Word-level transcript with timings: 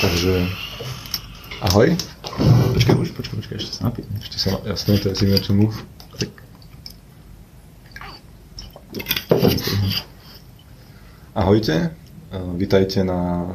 Takže... 0.00 0.48
Ahoj. 1.60 1.92
Počkaj, 2.72 2.94
už, 2.96 3.12
počkaj, 3.12 3.36
počkaj, 3.36 3.56
ešte 3.60 3.72
sa 3.76 3.92
napím. 3.92 4.08
Ešte 4.24 4.40
sa, 4.40 4.56
jasne, 4.64 4.96
to 4.96 5.12
je 5.12 5.16
signature 5.20 5.52
move. 5.52 5.76
Tak. 6.16 6.32
Ahojte, 11.36 11.92
vítajte 12.56 13.04
na 13.04 13.52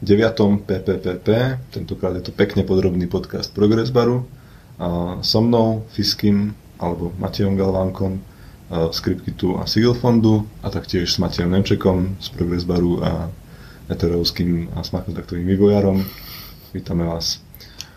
9. 0.00 0.64
PPPP, 0.64 1.28
tentokrát 1.76 2.16
je 2.16 2.24
to 2.24 2.32
pekne 2.32 2.64
podrobný 2.64 3.04
podcast 3.04 3.52
Progress 3.52 3.92
Baru. 3.92 4.24
So 5.20 5.44
mnou, 5.44 5.84
Fiskim, 5.92 6.56
alebo 6.80 7.12
Matejom 7.20 7.52
Galvánkom 7.52 8.24
z 8.68 8.98
Krypkitu 9.00 9.56
a 9.56 9.66
Sigelfondu 9.66 10.44
a 10.60 10.68
taktiež 10.68 11.08
s 11.08 11.16
Matejom 11.16 11.50
Nemčekom 11.52 12.20
z 12.20 12.28
Progress 12.36 12.68
Baru 12.68 13.00
a 13.00 13.32
eterovským 13.88 14.68
a 14.76 14.84
smartkontaktovým 14.84 15.48
vývojárom. 15.56 16.04
Vítame 16.76 17.08
vás. 17.08 17.40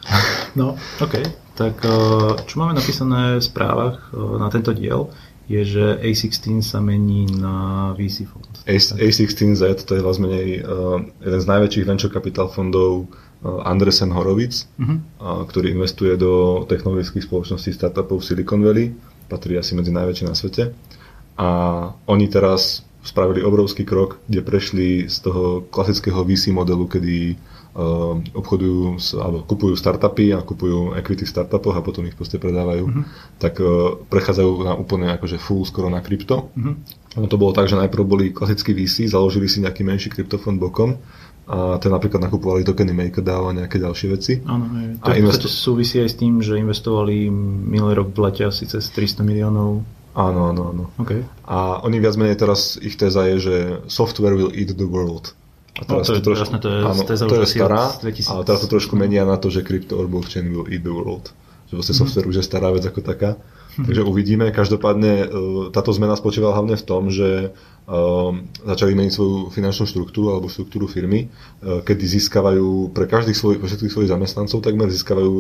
No, 0.52 0.76
OK. 1.00 1.16
Tak 1.56 1.80
čo 2.44 2.60
máme 2.60 2.76
napísané 2.76 3.40
v 3.40 3.44
správach 3.44 4.12
na 4.12 4.52
tento 4.52 4.76
diel? 4.76 5.08
je, 5.52 5.62
že 5.68 5.86
A16 6.00 6.64
sa 6.64 6.80
mení 6.80 7.28
na 7.28 7.92
VC 8.00 8.24
fond. 8.24 8.48
A16Z 8.64 9.84
to 9.84 10.00
je 10.00 10.02
vlastne 10.04 10.32
menej 10.32 10.64
uh, 10.64 11.04
jeden 11.20 11.40
z 11.44 11.48
najväčších 11.50 11.88
venture 11.88 12.14
capital 12.14 12.48
fondov 12.48 13.12
Andresen 13.42 14.14
Horowitz, 14.14 14.70
uh-huh. 14.78 15.02
uh, 15.18 15.42
ktorý 15.50 15.74
investuje 15.74 16.14
do 16.14 16.64
technologických 16.70 17.26
spoločností 17.26 17.74
startupov 17.74 18.22
Silicon 18.22 18.62
Valley, 18.62 18.94
patrí 19.32 19.56
asi 19.56 19.72
medzi 19.72 19.96
najväčšie 19.96 20.28
na 20.28 20.36
svete. 20.36 20.76
A 21.40 21.48
oni 22.12 22.28
teraz 22.28 22.84
spravili 23.02 23.42
obrovský 23.42 23.82
krok, 23.88 24.22
kde 24.30 24.46
prešli 24.46 25.10
z 25.10 25.18
toho 25.26 25.66
klasického 25.74 26.22
VC 26.22 26.54
modelu, 26.54 26.86
kedy 26.86 27.34
uh, 27.34 28.14
obchodujú 28.38 29.02
s, 29.02 29.18
alebo 29.18 29.42
kupujú 29.42 29.74
startupy 29.74 30.38
a 30.38 30.46
kupujú 30.46 30.94
equity 30.94 31.26
v 31.26 31.34
startupoch 31.34 31.74
a 31.74 31.82
potom 31.82 32.06
ich 32.06 32.14
proste 32.14 32.38
predávajú, 32.38 32.86
uh-huh. 32.86 33.04
tak 33.42 33.58
uh, 33.58 33.98
prechádzajú 34.06 34.52
na 34.70 34.74
úplne 34.78 35.10
akože 35.18 35.42
full 35.42 35.66
skoro 35.66 35.90
na 35.90 36.06
krypto. 36.06 36.54
Uh-huh. 36.54 36.78
Ono 37.18 37.28
to 37.28 37.42
bolo 37.42 37.58
tak, 37.58 37.74
že 37.74 37.80
najprv 37.80 38.04
boli 38.06 38.26
klasickí 38.30 38.78
VC, 38.78 39.10
založili 39.10 39.50
si 39.50 39.66
nejaký 39.66 39.82
menší 39.82 40.14
kryptofond 40.14 40.62
bokom 40.62 41.02
a 41.48 41.82
ten 41.82 41.90
napríklad 41.90 42.22
nakupovali 42.22 42.62
tokeny 42.62 42.94
MakerDAO 42.94 43.50
a 43.50 43.58
nejaké 43.58 43.82
ďalšie 43.82 44.08
veci. 44.14 44.34
Áno, 44.46 44.70
to 45.02 45.10
a 45.10 45.18
investo- 45.18 45.50
súvisí 45.50 46.00
aj 46.00 46.10
s 46.14 46.16
tým, 46.16 46.40
že 46.40 46.62
investovali 46.62 47.28
minulý 47.66 48.06
rok 48.06 48.14
v 48.14 48.20
lete 48.30 48.44
asi 48.48 48.70
cez 48.70 48.88
300 48.94 49.26
miliónov 49.26 49.82
Áno, 50.12 50.52
áno, 50.52 50.62
áno. 50.76 50.84
Okay. 51.00 51.24
A 51.48 51.80
oni 51.88 52.04
viac 52.04 52.20
menej 52.20 52.36
teraz, 52.36 52.76
ich 52.84 53.00
téza 53.00 53.24
je, 53.32 53.38
že 53.40 53.56
software 53.88 54.36
will 54.36 54.52
eat 54.52 54.76
the 54.76 54.84
world. 54.84 55.32
A 55.80 55.88
teraz 55.88 56.12
no, 56.12 56.20
to, 56.20 56.20
to, 56.20 56.26
trošku, 56.36 56.52
jasné, 56.52 56.58
to 56.60 56.68
je, 56.68 56.80
áno, 56.84 57.02
to 57.08 57.12
je 57.16 57.48
stará, 57.48 57.84
ale 58.36 58.42
teraz 58.44 58.60
to 58.60 58.68
trošku 58.68 59.00
menia 59.00 59.24
na 59.24 59.40
to, 59.40 59.48
že 59.48 59.64
crypto 59.64 59.96
or 59.96 60.12
blockchain 60.12 60.52
will 60.52 60.68
eat 60.68 60.84
the 60.84 60.92
world. 60.92 61.32
Že 61.72 61.80
vlastne 61.80 61.96
mm. 61.96 62.02
software 62.04 62.28
už 62.28 62.44
je 62.44 62.46
stará 62.46 62.68
vec 62.76 62.84
ako 62.84 63.00
taká. 63.00 63.40
Takže 63.88 64.04
uvidíme. 64.04 64.52
Každopádne 64.52 65.12
e, 65.12 65.26
táto 65.72 65.96
zmena 65.96 66.20
spočívala 66.20 66.58
hlavne 66.58 66.76
v 66.76 66.86
tom, 66.86 67.08
že 67.08 67.56
um, 67.88 68.48
začali 68.68 68.92
meniť 68.96 69.14
svoju 69.16 69.38
finančnú 69.56 69.86
štruktúru 69.88 70.36
alebo 70.36 70.52
štruktúru 70.52 70.92
firmy, 70.92 71.28
uh, 71.28 71.80
kedy 71.80 72.04
získavajú 72.20 72.92
pre 72.92 73.08
každých 73.08 73.38
svoj, 73.38 73.54
všetkých 73.64 73.94
svojich 73.94 74.12
zamestnancov 74.12 74.60
takmer 74.60 74.92
získavajú 74.92 75.34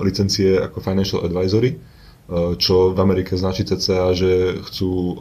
licencie 0.00 0.56
ako 0.56 0.80
financial 0.80 1.20
advisory, 1.24 1.76
čo 2.56 2.96
v 2.96 2.98
Amerike 3.04 3.36
značí 3.36 3.68
cca, 3.68 4.16
že 4.16 4.56
chcú 4.64 5.20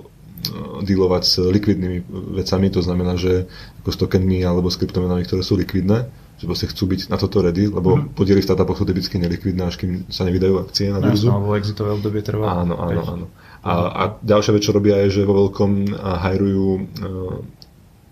dealovať 0.84 1.24
s 1.24 1.34
likvidnými 1.40 2.00
vecami, 2.40 2.68
to 2.72 2.80
znamená, 2.80 3.16
že 3.20 3.48
ako 3.84 3.90
s 3.92 3.98
tokenmi 4.00 4.40
alebo 4.44 4.72
s 4.72 4.80
kryptomenami, 4.80 5.24
ktoré 5.28 5.44
sú 5.44 5.60
likvidné, 5.60 6.08
že 6.44 6.48
vlastne 6.52 6.68
chcú 6.68 6.92
byť 6.92 7.08
na 7.08 7.16
toto 7.16 7.40
ready, 7.40 7.72
lebo 7.72 7.96
mm-hmm. 7.96 8.20
podiely 8.20 8.44
v 8.44 8.48
startupoch 8.52 8.76
sú 8.76 8.84
typicky 8.84 9.16
nelikvidné, 9.16 9.64
až 9.64 9.80
kým 9.80 10.12
sa 10.12 10.28
nevydajú 10.28 10.60
akcie 10.60 10.92
na 10.92 11.00
burzu. 11.00 11.32
Jasno, 11.32 11.40
alebo 11.40 11.56
exitové 11.56 11.96
obdobie 11.96 12.20
trvá. 12.20 12.68
Áno, 12.68 12.76
áno, 12.76 13.02
áno. 13.08 13.26
A, 13.64 13.72
a 13.96 14.04
ďalšia 14.20 14.52
vec, 14.60 14.68
čo 14.68 14.76
robia, 14.76 15.00
je, 15.08 15.24
že 15.24 15.24
vo 15.24 15.48
veľkom 15.48 15.96
hajrujú 15.96 16.68
uh, 16.76 16.84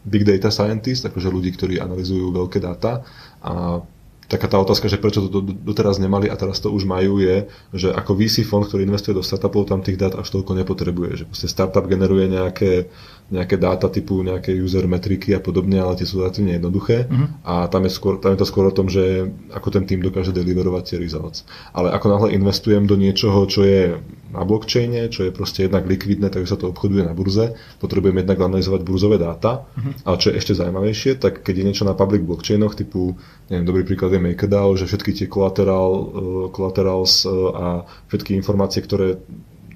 big 0.08 0.24
data 0.24 0.48
scientist, 0.48 1.04
akože 1.04 1.28
ľudí, 1.28 1.52
ktorí 1.52 1.84
analizujú 1.84 2.32
veľké 2.32 2.64
dáta 2.64 3.04
a 3.44 3.84
taká 4.32 4.48
tá 4.48 4.56
otázka, 4.64 4.88
že 4.88 4.96
prečo 4.96 5.28
to 5.28 5.44
doteraz 5.44 6.00
nemali 6.00 6.32
a 6.32 6.40
teraz 6.40 6.64
to 6.64 6.72
už 6.72 6.88
majú, 6.88 7.20
je, 7.20 7.52
že 7.76 7.92
ako 7.92 8.16
VC 8.16 8.48
fond, 8.48 8.64
ktorý 8.64 8.88
investuje 8.88 9.12
do 9.12 9.20
startupov, 9.20 9.68
tam 9.68 9.84
tých 9.84 10.00
dát 10.00 10.16
až 10.16 10.32
toľko 10.32 10.56
nepotrebuje. 10.56 11.28
Že 11.36 11.52
startup 11.52 11.84
generuje 11.92 12.32
nejaké 12.32 12.88
nejaké 13.32 13.56
dáta 13.56 13.88
typu 13.88 14.20
nejaké 14.22 14.52
user 14.52 14.84
metriky 14.92 15.32
a 15.32 15.40
podobne, 15.40 15.80
ale 15.80 15.96
tie 15.96 16.04
sú 16.04 16.20
relatívne 16.20 16.60
jednoduché 16.60 17.08
uh-huh. 17.08 17.28
a 17.48 17.54
tam 17.72 17.88
je, 17.88 17.92
skôr, 17.96 18.20
tam 18.20 18.36
je 18.36 18.44
to 18.44 18.48
skôr 18.48 18.68
o 18.68 18.76
tom, 18.76 18.92
že 18.92 19.32
ako 19.56 19.72
ten 19.72 19.88
tým 19.88 20.04
dokáže 20.04 20.36
deliverovať 20.36 20.84
tie 20.84 20.98
results. 21.00 21.48
Ale 21.72 21.96
ako 21.96 22.08
náhle 22.12 22.36
investujem 22.36 22.84
do 22.84 23.00
niečoho, 23.00 23.48
čo 23.48 23.64
je 23.64 23.96
na 24.32 24.44
blockchaine, 24.44 25.12
čo 25.12 25.28
je 25.28 25.36
proste 25.36 25.68
jednak 25.68 25.88
likvidné, 25.88 26.32
takže 26.32 26.56
sa 26.56 26.60
to 26.60 26.72
obchoduje 26.72 27.04
na 27.04 27.16
burze, 27.16 27.56
potrebujem 27.80 28.24
jednak 28.24 28.40
analyzovať 28.40 28.82
burzové 28.84 29.16
dáta, 29.16 29.64
uh-huh. 29.64 30.04
ale 30.04 30.16
čo 30.20 30.28
je 30.32 30.38
ešte 30.38 30.56
zaujímavejšie, 30.60 31.12
tak 31.16 31.40
keď 31.40 31.54
je 31.56 31.68
niečo 31.72 31.88
na 31.88 31.96
public 31.96 32.28
blockchainoch 32.28 32.76
typu, 32.76 33.16
neviem, 33.48 33.64
dobrý 33.64 33.84
príklad 33.88 34.12
je 34.12 34.20
MakerDAO, 34.20 34.76
že 34.76 34.92
všetky 34.92 35.12
tie 35.16 35.28
collateral, 35.32 35.88
uh, 35.92 36.04
collaterals 36.52 37.24
uh, 37.24 37.32
a 37.56 37.66
všetky 38.12 38.36
informácie, 38.36 38.84
ktoré 38.84 39.24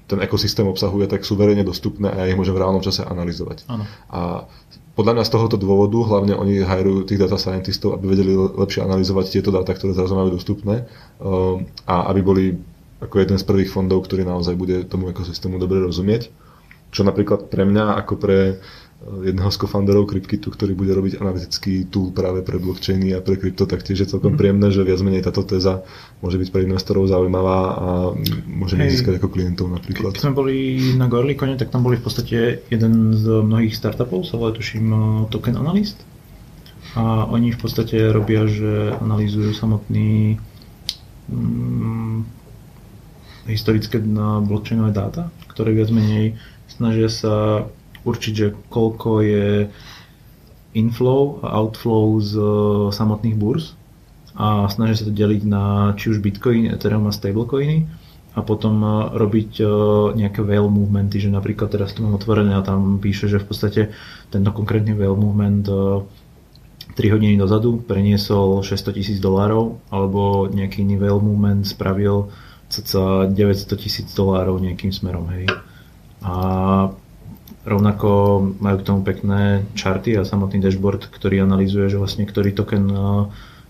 ten 0.06 0.22
ekosystém 0.22 0.66
obsahuje, 0.66 1.10
tak 1.10 1.26
sú 1.26 1.34
verejne 1.34 1.66
dostupné 1.66 2.10
a 2.10 2.24
ja 2.24 2.30
ich 2.30 2.38
môžem 2.38 2.54
v 2.54 2.62
reálnom 2.62 2.82
čase 2.82 3.02
analyzovať. 3.02 3.66
Ano. 3.66 3.84
A 4.10 4.46
podľa 4.96 5.12
mňa 5.18 5.24
z 5.28 5.32
tohoto 5.34 5.56
dôvodu 5.60 5.98
hlavne 6.08 6.38
oni 6.38 6.64
hajrujú 6.64 7.04
tých 7.04 7.20
data 7.20 7.36
scientistov, 7.36 7.98
aby 7.98 8.16
vedeli 8.16 8.32
lepšie 8.32 8.80
analyzovať 8.86 9.24
tieto 9.28 9.50
dáta, 9.52 9.76
ktoré 9.76 9.92
zrazu 9.92 10.16
majú 10.16 10.32
dostupné 10.32 10.88
um, 11.20 11.68
a 11.84 12.08
aby 12.08 12.20
boli 12.24 12.44
ako 13.04 13.20
jeden 13.20 13.36
z 13.36 13.44
prvých 13.44 13.68
fondov, 13.68 14.08
ktorý 14.08 14.24
naozaj 14.24 14.56
bude 14.56 14.88
tomu 14.88 15.12
ekosystému 15.12 15.60
dobre 15.60 15.84
rozumieť. 15.84 16.32
Čo 16.94 17.04
napríklad 17.04 17.52
pre 17.52 17.68
mňa, 17.68 18.00
ako 18.00 18.14
pre 18.16 18.38
jedného 19.06 19.50
z 19.50 19.56
co-founderov 19.62 20.10
CryptKitu, 20.10 20.50
ktorý 20.50 20.74
bude 20.74 20.90
robiť 20.90 21.22
analytický 21.22 21.86
tool 21.86 22.10
práve 22.10 22.42
pre 22.42 22.58
blockchainy 22.58 23.14
a 23.14 23.22
pre 23.22 23.38
krypto, 23.38 23.64
tak 23.64 23.86
tiež 23.86 24.02
je 24.02 24.10
celkom 24.10 24.34
mm. 24.34 24.38
príjemné, 24.38 24.68
že 24.74 24.82
viac 24.82 25.00
menej 25.02 25.22
táto 25.22 25.46
téza 25.46 25.86
môže 26.18 26.36
byť 26.42 26.48
pre 26.50 26.66
investorov 26.66 27.06
zaujímavá 27.06 27.58
a 27.78 27.88
môžeme 28.50 28.86
hey, 28.86 28.92
získať 28.92 29.22
ako 29.22 29.30
klientov 29.30 29.70
napríklad. 29.70 30.10
Keď 30.16 30.24
sme 30.26 30.34
boli 30.34 30.56
na 30.98 31.06
Gorlikone, 31.06 31.54
tak 31.54 31.70
tam 31.70 31.86
boli 31.86 32.02
v 32.02 32.04
podstate 32.04 32.66
jeden 32.66 33.14
z 33.14 33.24
mnohých 33.30 33.78
startupov, 33.78 34.26
sa 34.26 34.40
volá 34.40 34.50
tuším 34.50 34.86
eh, 34.90 35.00
Token 35.30 35.54
Analyst. 35.54 36.02
A 36.96 37.28
oni 37.28 37.52
v 37.52 37.60
podstate 37.60 38.08
robia, 38.08 38.48
že 38.48 38.96
analýzujú 39.04 39.52
samotný 39.52 40.40
mm, 41.28 42.24
historické 43.52 44.00
na 44.00 44.40
blockchainové 44.40 44.96
dáta, 44.96 45.28
ktoré 45.52 45.76
viac 45.76 45.92
menej 45.92 46.40
snažia 46.66 47.12
sa 47.12 47.64
určiť, 48.06 48.32
že 48.32 48.54
koľko 48.70 49.10
je 49.26 49.66
inflow 50.76 51.40
a 51.40 51.56
outflow 51.56 52.20
z 52.20 52.36
e, 52.36 52.44
samotných 52.92 53.34
burz 53.34 53.72
a 54.36 54.68
snažia 54.68 55.00
sa 55.00 55.04
to 55.08 55.12
deliť 55.16 55.42
na 55.48 55.96
či 55.96 56.12
už 56.12 56.20
Bitcoin, 56.20 56.68
Ethereum 56.68 57.08
a 57.08 57.12
stablecoiny 57.16 57.88
a 58.36 58.44
potom 58.44 58.84
e, 58.84 58.88
robiť 59.16 59.52
e, 59.58 59.66
nejaké 60.20 60.44
whale 60.44 60.68
movementy, 60.68 61.18
že 61.18 61.32
napríklad 61.32 61.72
teraz 61.72 61.96
to 61.96 62.04
mám 62.04 62.20
otvorené 62.20 62.52
a 62.54 62.62
tam 62.62 63.00
píše, 63.00 63.26
že 63.26 63.40
v 63.40 63.48
podstate 63.48 63.82
tento 64.28 64.52
konkrétny 64.52 64.92
whale 64.92 65.16
movement 65.16 65.64
3 65.66 67.12
hodiny 67.12 67.40
dozadu 67.40 67.80
preniesol 67.80 68.60
600 68.60 68.96
tisíc 69.00 69.18
dolárov 69.20 69.80
alebo 69.88 70.46
nejaký 70.52 70.84
iný 70.84 71.00
whale 71.00 71.24
movement 71.24 71.64
spravil 71.64 72.28
cca 72.68 73.32
900 73.32 73.80
tisíc 73.80 74.08
dolárov 74.12 74.60
nejakým 74.60 74.90
smerom, 74.90 75.30
hej. 75.32 75.46
A 76.26 76.34
Rovnako 77.66 78.08
majú 78.62 78.76
k 78.78 78.86
tomu 78.86 79.00
pekné 79.02 79.66
čarty 79.74 80.14
a 80.14 80.22
samotný 80.22 80.62
dashboard, 80.62 81.10
ktorý 81.10 81.42
analýzuje, 81.42 81.90
že 81.90 81.98
vlastne 81.98 82.22
ktorý 82.22 82.54
token 82.54 82.86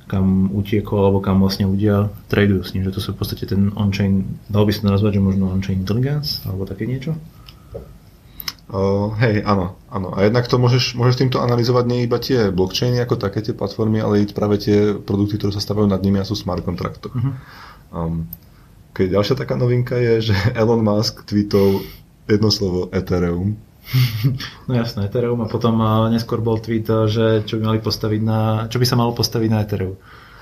kam 0.07 0.55
utiekol 0.55 1.03
alebo 1.03 1.19
kam 1.19 1.43
vlastne 1.43 1.67
ľudia 1.67 2.15
tradujú 2.31 2.63
s 2.63 2.73
ním, 2.79 2.87
že 2.87 2.95
to 2.95 3.03
sú 3.03 3.11
v 3.17 3.19
podstate 3.19 3.51
ten 3.51 3.75
on-chain, 3.75 4.39
dal 4.47 4.63
by 4.63 4.71
sa 4.71 4.87
to 4.87 4.95
nazvať, 4.95 5.19
že 5.19 5.27
možno 5.27 5.51
on-chain 5.51 5.83
intelligence 5.83 6.47
alebo 6.47 6.63
také 6.63 6.87
niečo? 6.87 7.19
Uh, 8.67 9.15
hej, 9.23 9.47
áno, 9.47 9.79
áno. 9.91 10.11
A 10.15 10.27
jednak 10.27 10.51
to 10.51 10.59
môžeš, 10.59 10.99
môžeš 10.99 11.23
týmto 11.23 11.39
analyzovať 11.39 11.85
nie 11.87 12.03
iba 12.03 12.19
tie 12.19 12.51
blockchainy 12.51 12.99
ako 12.99 13.15
také 13.15 13.39
tie 13.43 13.55
platformy, 13.55 14.03
ale 14.03 14.23
i 14.23 14.31
práve 14.31 14.59
tie 14.59 14.95
produkty, 14.95 15.39
ktoré 15.39 15.55
sa 15.55 15.63
stavajú 15.63 15.87
nad 15.87 16.03
nimi 16.03 16.19
a 16.19 16.27
sú 16.27 16.35
smart 16.35 16.67
kontraktoch. 16.67 17.15
Uh-huh. 17.15 17.35
Um, 17.95 18.27
okay, 18.91 19.07
ďalšia 19.07 19.39
taká 19.39 19.55
novinka 19.55 19.95
je, 19.99 20.31
že 20.31 20.35
Elon 20.59 20.83
Musk 20.83 21.27
tweetol 21.27 21.83
jedno 22.27 22.51
slovo 22.51 22.91
Ethereum 22.91 23.55
No 24.67 24.73
jasné, 24.75 25.07
Ethereum 25.07 25.39
a 25.43 25.51
potom 25.51 25.79
neskôr 26.11 26.43
bol 26.43 26.59
tweet, 26.59 26.87
že 27.07 27.47
čo 27.47 27.59
by 27.59 27.63
mali 27.75 27.79
postaviť 27.79 28.21
na, 28.23 28.41
čo 28.67 28.83
by 28.83 28.87
sa 28.87 28.99
malo 28.99 29.15
postaviť 29.15 29.49
na 29.51 29.63
Ethereum. 29.63 29.95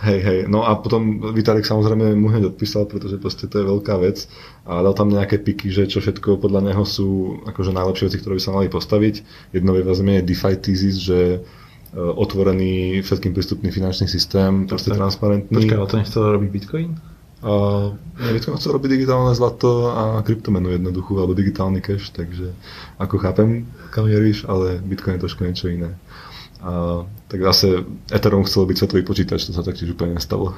Hej, 0.04 0.20
hej. 0.20 0.38
No 0.52 0.68
a 0.68 0.76
potom 0.76 1.32
Vitalik 1.32 1.64
samozrejme 1.64 2.12
mu 2.12 2.28
hneď 2.28 2.52
odpísal, 2.52 2.84
pretože 2.84 3.16
proste 3.16 3.48
to 3.48 3.62
je 3.62 3.64
veľká 3.64 3.96
vec 4.04 4.28
a 4.68 4.84
dal 4.84 4.92
tam 4.92 5.08
nejaké 5.08 5.40
piky, 5.40 5.72
že 5.72 5.88
čo 5.88 6.04
všetko 6.04 6.44
podľa 6.44 6.72
neho 6.72 6.84
sú 6.84 7.40
akože 7.48 7.72
najlepšie 7.72 8.12
veci, 8.12 8.20
ktoré 8.20 8.36
by 8.36 8.42
sa 8.44 8.52
mali 8.52 8.68
postaviť. 8.68 9.14
Jedno 9.56 9.72
je 9.72 9.82
vezme 9.86 10.20
DeFi 10.20 10.60
thesis, 10.60 11.00
že 11.00 11.18
e, 11.32 11.38
otvorený 11.96 13.00
všetkým 13.00 13.32
prístupný 13.32 13.72
finančný 13.72 14.04
systém, 14.04 14.68
proste 14.68 14.92
transparentný. 14.92 15.64
Počkaj, 15.64 15.78
ale 15.80 15.88
to 15.88 15.96
nechcel 15.96 16.20
robiť 16.36 16.50
Bitcoin? 16.52 17.13
Uh, 17.44 17.92
Bitcoin 18.16 18.56
chcel 18.56 18.80
robiť 18.80 18.90
digitálne 18.96 19.36
zlato 19.36 19.92
a 19.92 20.24
kryptomenu 20.24 20.72
jednoduchú, 20.72 21.12
alebo 21.20 21.36
digitálny 21.36 21.84
cash, 21.84 22.08
takže 22.08 22.56
ako 22.96 23.20
chápem, 23.20 23.68
kam 23.92 24.08
mieríš, 24.08 24.48
ale 24.48 24.80
Bitcoin 24.80 25.20
je 25.20 25.24
trošku 25.28 25.44
niečo 25.44 25.68
iné. 25.68 25.92
A, 26.64 27.04
tak 27.28 27.44
zase 27.52 27.84
Ethereum 28.08 28.48
chcel 28.48 28.64
byť 28.64 28.76
svetový 28.80 29.02
počítač, 29.04 29.44
to 29.44 29.52
sa 29.52 29.60
taktiež 29.60 29.92
úplne 29.92 30.16
nestalo. 30.16 30.56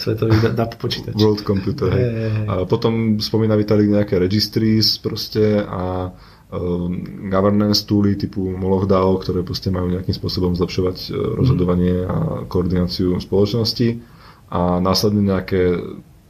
Svetový 0.00 0.40
DAP 0.40 0.80
počítač. 0.80 1.12
World 1.12 1.44
Computer, 1.44 1.92
hej. 1.92 2.08
A 2.48 2.64
potom 2.64 3.20
spomína 3.20 3.52
Vitalik 3.60 3.92
nejaké 3.92 4.16
registries 4.16 4.96
proste 4.96 5.60
a 5.60 6.08
um, 6.48 7.28
governance 7.28 7.84
tooly 7.84 8.16
typu 8.16 8.48
Moloch 8.48 8.88
DAO, 8.88 9.20
ktoré 9.20 9.44
proste 9.44 9.68
majú 9.68 9.92
nejakým 9.92 10.16
spôsobom 10.16 10.56
zlepšovať 10.56 10.96
uh, 11.12 11.36
rozhodovanie 11.36 12.08
a 12.08 12.48
koordináciu 12.48 13.20
spoločnosti 13.20 14.11
a 14.52 14.84
následne 14.84 15.24
nejaké 15.32 15.80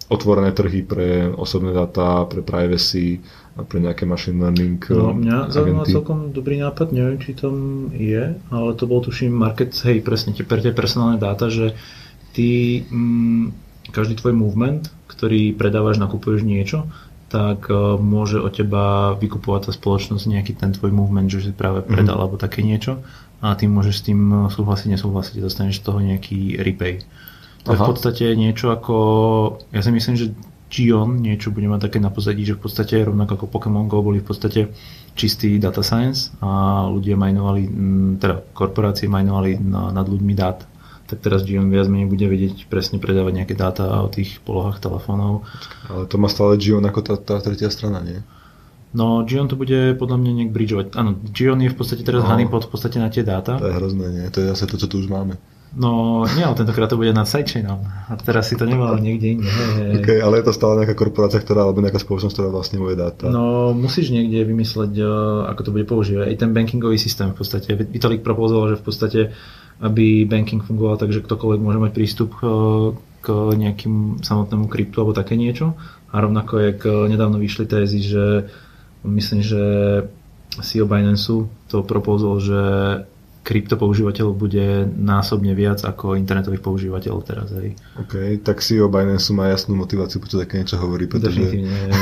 otvorené 0.07 0.53
trhy 0.55 0.85
pre 0.87 1.27
osobné 1.33 1.75
dáta, 1.75 2.29
pre 2.29 2.45
privacy, 2.45 3.19
pre 3.53 3.81
nejaké 3.81 4.05
machine 4.05 4.39
learning 4.39 4.79
No, 4.93 5.17
mňa 5.17 5.49
zaujímval 5.49 5.89
celkom 5.89 6.19
dobrý 6.31 6.61
nápad, 6.61 6.93
neviem, 6.93 7.19
či 7.19 7.33
tam 7.35 7.89
je, 7.93 8.37
ale 8.53 8.69
to 8.79 8.85
bol 8.85 9.01
tuším 9.01 9.33
market, 9.33 9.73
hej, 9.83 10.05
presne, 10.05 10.37
tie, 10.37 10.45
pre 10.45 10.61
tie 10.61 10.73
personálne 10.73 11.17
dáta, 11.17 11.49
že 11.49 11.75
ty, 12.37 12.81
mm, 12.87 13.53
každý 13.93 14.21
tvoj 14.21 14.37
movement, 14.37 14.89
ktorý 15.09 15.57
predávaš, 15.57 16.01
nakupuješ 16.01 16.45
niečo, 16.45 16.89
tak 17.33 17.73
uh, 17.73 17.97
môže 17.97 18.45
od 18.45 18.53
teba 18.53 19.17
vykupovať 19.17 19.69
tá 19.69 19.73
spoločnosť 19.73 20.25
nejaký 20.29 20.53
ten 20.53 20.77
tvoj 20.77 20.93
movement, 20.93 21.33
že 21.33 21.49
si 21.49 21.53
práve 21.57 21.81
predal 21.81 22.21
mm-hmm. 22.21 22.25
alebo 22.29 22.37
také 22.37 22.61
niečo 22.61 23.01
a 23.41 23.57
ty 23.57 23.65
môžeš 23.65 23.95
s 23.97 24.07
tým 24.07 24.21
súhlasiť, 24.53 24.89
nesúhlasiť 24.93 25.41
a 25.41 25.45
dostaneš 25.49 25.81
z 25.81 25.85
toho 25.85 25.99
nejaký 26.05 26.61
repay. 26.61 27.01
To 27.62 27.70
Aha. 27.70 27.75
je 27.75 27.79
v 27.79 27.88
podstate 27.94 28.25
niečo 28.35 28.75
ako, 28.75 28.97
ja 29.70 29.81
si 29.87 29.91
myslím, 29.94 30.17
že 30.19 30.26
Gion 30.73 31.20
niečo 31.20 31.53
bude 31.53 31.69
mať 31.69 31.87
také 31.87 31.99
na 32.00 32.09
pozadí, 32.09 32.49
že 32.49 32.56
v 32.56 32.64
podstate 32.64 33.05
rovnako 33.05 33.37
ako 33.37 33.47
Pokémon 33.53 33.87
Go 33.87 34.00
boli 34.00 34.25
v 34.25 34.26
podstate 34.26 34.73
čistý 35.12 35.61
data 35.61 35.85
science 35.85 36.32
a 36.41 36.82
ľudia 36.88 37.14
majnovali, 37.20 37.62
teda 38.17 38.41
korporácie 38.56 39.05
majnovali 39.06 39.61
na, 39.61 39.93
nad 39.93 40.09
ľuďmi 40.09 40.32
dát. 40.32 40.64
Tak 41.12 41.20
teraz 41.20 41.44
Gion 41.44 41.69
viac 41.69 41.93
menej 41.93 42.09
bude 42.09 42.25
vedieť 42.25 42.73
presne 42.73 42.97
predávať 42.97 43.44
nejaké 43.44 43.53
dáta 43.53 43.85
o 44.00 44.08
tých 44.08 44.41
polohách 44.41 44.81
telefónov. 44.81 45.44
Ale 45.93 46.08
to 46.08 46.17
má 46.17 46.32
stále 46.32 46.56
Gion 46.56 46.88
ako 46.88 47.05
tá, 47.05 47.15
tá 47.20 47.37
tretia 47.44 47.69
strana, 47.69 48.00
nie? 48.00 48.25
No, 48.97 49.20
Gion 49.29 49.53
to 49.53 49.61
bude 49.61 50.00
podľa 50.00 50.17
mňa 50.17 50.32
nejak 50.41 50.53
bridgeovať. 50.56 50.87
Áno, 50.97 51.20
Gion 51.37 51.61
je 51.61 51.69
v 51.69 51.76
podstate 51.76 52.00
teraz 52.00 52.25
no, 52.25 52.32
honeypot 52.32 52.65
v 52.65 52.73
podstate 52.73 52.97
na 52.97 53.12
tie 53.12 53.20
dáta. 53.20 53.61
To 53.61 53.69
je 53.69 53.76
hrozné, 53.76 54.06
nie? 54.08 54.25
To 54.32 54.41
je 54.41 54.56
zase 54.56 54.65
to, 54.65 54.81
čo 54.81 54.88
tu 54.88 55.05
už 55.05 55.12
máme. 55.12 55.37
No 55.73 56.23
nie, 56.37 56.45
ale 56.45 56.53
tentokrát 56.53 56.93
to 56.93 57.01
bude 57.01 57.17
nad 57.17 57.25
sidechainom. 57.25 57.81
A 58.13 58.13
teraz 58.21 58.53
si 58.53 58.61
to 58.61 58.69
nemal 58.69 58.93
niekde 59.01 59.41
inde. 59.41 59.49
Okay, 60.05 60.21
ale 60.21 60.45
je 60.45 60.45
to 60.45 60.53
stále 60.53 60.77
nejaká 60.77 60.93
korporácia, 60.93 61.41
ktorá, 61.41 61.65
alebo 61.65 61.81
nejaká 61.81 61.97
spoločnosť, 61.97 62.35
ktorá 62.37 62.49
vlastne 62.53 62.77
moje 62.77 63.01
dáta. 63.01 63.33
No 63.33 63.73
musíš 63.73 64.13
niekde 64.13 64.45
vymysleť, 64.45 64.93
eh, 65.01 65.09
ako 65.49 65.61
to 65.65 65.71
bude 65.73 65.89
používať. 65.89 66.29
Aj 66.29 66.37
ten 66.37 66.53
bankingový 66.53 67.01
systém 67.01 67.33
v 67.33 67.41
podstate. 67.41 67.73
Vitalik 67.73 68.21
propozoval, 68.21 68.77
že 68.77 68.81
v 68.81 68.85
podstate, 68.85 69.21
aby 69.81 70.29
banking 70.29 70.61
fungoval 70.61 71.01
tak, 71.01 71.09
že 71.09 71.25
ktokoľvek 71.25 71.61
môže 71.65 71.81
mať 71.81 71.93
prístup 71.97 72.37
eh, 72.45 72.49
k 73.25 73.29
nejakým 73.57 74.21
samotnému 74.21 74.69
kryptu 74.69 75.01
alebo 75.01 75.17
také 75.17 75.41
niečo. 75.41 75.73
A 76.13 76.21
rovnako, 76.21 76.61
jak 76.61 76.79
eh, 76.85 76.93
nedávno 77.09 77.41
vyšli 77.41 77.65
tézy, 77.65 78.05
že 78.05 78.25
myslím, 79.09 79.41
že 79.41 79.65
CEO 80.61 80.85
Binance 80.85 81.33
to 81.73 81.81
propozol, 81.81 82.37
že 82.45 82.61
krypto 83.43 83.75
používateľov 83.75 84.39
bude 84.39 84.87
násobne 84.94 85.50
viac 85.59 85.83
ako 85.83 86.15
internetových 86.15 86.62
používateľov 86.62 87.21
teraz. 87.27 87.50
Hej. 87.50 87.75
OK, 87.99 88.39
tak 88.47 88.62
CEO 88.62 88.87
Binance 88.87 89.35
má 89.35 89.50
jasnú 89.50 89.75
motiváciu 89.75 90.23
počuť 90.23 90.47
také 90.47 90.62
niečo 90.62 90.79
hovorí, 90.79 91.11
pretože 91.11 91.43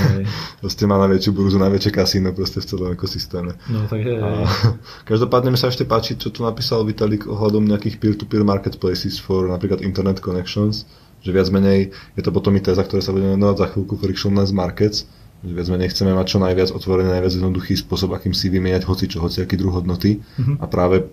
proste 0.60 0.84
má 0.84 1.00
najväčšiu 1.00 1.31
burzu, 1.32 1.56
najväčšie 1.56 1.92
kasíno 1.96 2.37
proste 2.37 2.60
v 2.60 2.69
celom 2.69 2.92
ekosystéme. 2.92 3.56
No, 3.72 3.88
tak 3.88 4.04
je. 4.04 4.20
A, 4.20 4.44
každopádne 5.10 5.56
mi 5.56 5.58
sa 5.58 5.72
ešte 5.72 5.88
páči, 5.88 6.20
čo 6.20 6.28
tu 6.28 6.44
napísal 6.44 6.84
Vitalik 6.84 7.25
ohľadom 7.25 7.64
nejakých 7.64 7.96
peer-to-peer 7.96 8.44
marketplaces 8.44 9.16
for 9.16 9.48
napríklad 9.48 9.81
internet 9.81 10.20
connections, 10.20 10.84
že 11.25 11.32
viac 11.32 11.48
menej 11.48 11.88
je 12.16 12.22
to 12.22 12.31
potom 12.37 12.52
i 12.56 12.60
téza, 12.60 12.84
ktoré 12.84 13.00
sa 13.00 13.16
budeme 13.16 13.40
venovať 13.40 13.56
za 13.56 13.66
chvíľku 13.72 13.96
frictionless 13.96 14.52
markets, 14.52 15.08
viac 15.40 15.72
menej 15.72 15.88
chceme 15.88 16.12
mať 16.12 16.26
čo 16.37 16.38
najviac 16.40 16.69
otvorený, 16.69 17.16
najviac 17.16 17.32
jednoduchý 17.32 17.72
spôsob, 17.81 18.12
akým 18.12 18.37
si 18.37 18.52
vymieňať 18.52 18.84
hoci 18.84 19.08
čo, 19.08 19.25
hoci 19.25 19.40
aký 19.40 19.56
druh 19.56 19.72
hodnoty 19.72 20.20
mm-hmm. 20.20 20.60
a 20.60 20.64
práve 20.69 21.08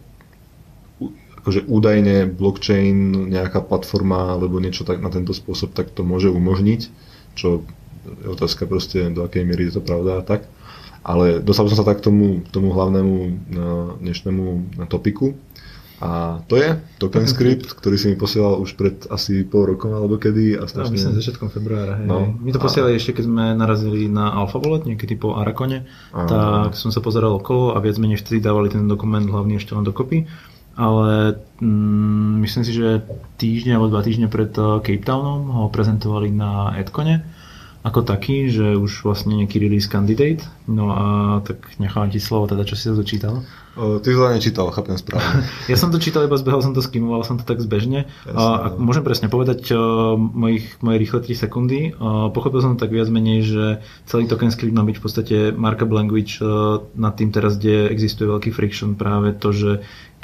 akože 1.48 1.64
údajne 1.72 2.28
blockchain, 2.28 3.32
nejaká 3.32 3.64
platforma 3.64 4.36
alebo 4.36 4.60
niečo 4.60 4.84
tak 4.84 5.00
na 5.00 5.08
tento 5.08 5.32
spôsob, 5.32 5.72
tak 5.72 5.96
to 5.96 6.04
môže 6.04 6.28
umožniť, 6.28 6.82
čo 7.40 7.64
je 8.20 8.28
otázka 8.28 8.68
proste, 8.68 9.08
do 9.16 9.24
akej 9.24 9.48
miery 9.48 9.72
je 9.72 9.80
to 9.80 9.82
pravda 9.84 10.20
a 10.20 10.24
tak. 10.28 10.44
Ale 11.08 11.40
dostal 11.40 11.72
som 11.72 11.80
sa 11.80 11.88
tak 11.88 12.04
k 12.04 12.12
tomu, 12.12 12.44
tomu 12.52 12.76
hlavnému 12.76 13.16
no, 13.56 13.96
dnešnému 14.04 14.76
topiku. 14.92 15.40
A 15.98 16.44
to 16.46 16.60
je 16.60 16.78
token 17.02 17.26
script, 17.26 17.74
ktorý 17.74 17.96
si 17.98 18.12
mi 18.12 18.20
posielal 18.20 18.62
už 18.62 18.78
pred 18.78 19.08
asi 19.10 19.42
pol 19.42 19.72
rokom 19.72 19.96
alebo 19.96 20.20
kedy. 20.20 20.60
A 20.60 20.68
strašne... 20.68 20.94
myslím, 20.94 21.16
začiatkom 21.16 21.50
februára. 21.50 22.04
Hej. 22.04 22.06
No, 22.06 22.38
My 22.38 22.52
to 22.54 22.60
posielali 22.60 22.94
a... 22.94 23.00
ešte, 23.00 23.18
keď 23.18 23.24
sme 23.26 23.46
narazili 23.56 24.06
na 24.12 24.30
Alpha 24.36 24.60
Wallet, 24.62 24.86
niekedy 24.86 25.16
po 25.16 25.40
Arakone, 25.40 25.88
a... 26.12 26.28
tak 26.28 26.78
som 26.78 26.92
sa 26.92 27.00
pozeral 27.00 27.40
okolo 27.40 27.74
a 27.74 27.82
viac 27.82 27.98
menej 27.98 28.20
vtedy 28.22 28.44
dávali 28.44 28.70
ten 28.70 28.86
dokument 28.86 29.26
hlavný 29.26 29.58
ešte 29.58 29.74
len 29.74 29.88
dokopy 29.88 30.28
ale 30.78 31.42
mm, 31.58 32.46
myslím 32.46 32.64
si, 32.64 32.72
že 32.78 33.02
týždeň 33.42 33.76
alebo 33.76 33.90
dva 33.90 34.06
týždne 34.06 34.30
pred 34.30 34.54
uh, 34.62 34.78
Cape 34.86 35.02
Townom 35.02 35.50
ho 35.50 35.64
prezentovali 35.74 36.30
na 36.30 36.78
Edcone 36.78 37.26
ako 37.88 38.04
taký, 38.04 38.52
že 38.52 38.76
už 38.76 39.08
vlastne 39.08 39.40
nejaký 39.40 39.64
release 39.64 39.88
candidate. 39.88 40.44
No 40.68 40.92
a 40.92 41.04
tak 41.42 41.80
nechám 41.80 42.12
ti 42.12 42.20
slovo, 42.20 42.52
teda 42.52 42.68
čo 42.68 42.76
si 42.76 42.92
to 42.92 43.00
dočítal. 43.00 43.48
O, 43.78 44.02
ty 44.02 44.10
to 44.10 44.26
nečítal, 44.26 44.74
chápem 44.74 44.98
správne. 44.98 45.46
ja 45.72 45.78
som 45.78 45.94
to 45.94 46.02
čítal, 46.02 46.26
iba 46.26 46.34
zbehol 46.34 46.66
som 46.66 46.74
to, 46.74 46.82
skimoval 46.82 47.22
som 47.22 47.38
to 47.38 47.46
tak 47.46 47.62
zbežne. 47.62 48.10
Jasne, 48.26 48.34
a, 48.34 48.74
no. 48.74 48.82
môžem 48.82 49.06
presne 49.06 49.30
povedať 49.30 49.70
uh, 49.70 50.18
mojich, 50.18 50.82
moje 50.82 50.98
rýchle 50.98 51.20
3 51.22 51.46
sekundy. 51.46 51.80
Uh, 51.94 52.34
pochopil 52.34 52.66
som 52.66 52.74
to 52.74 52.82
tak 52.82 52.90
viac 52.90 53.06
menej, 53.14 53.46
že 53.46 53.64
celý 54.10 54.26
token 54.26 54.50
script 54.50 54.74
má 54.74 54.82
byť 54.82 54.98
v 54.98 55.04
podstate 55.06 55.38
markup 55.54 55.94
language 55.94 56.42
uh, 56.42 56.82
nad 56.98 57.14
tým 57.14 57.30
teraz, 57.30 57.62
kde 57.62 57.94
existuje 57.94 58.26
veľký 58.26 58.50
friction 58.50 58.98
práve 58.98 59.38
to, 59.38 59.54
že 59.54 59.72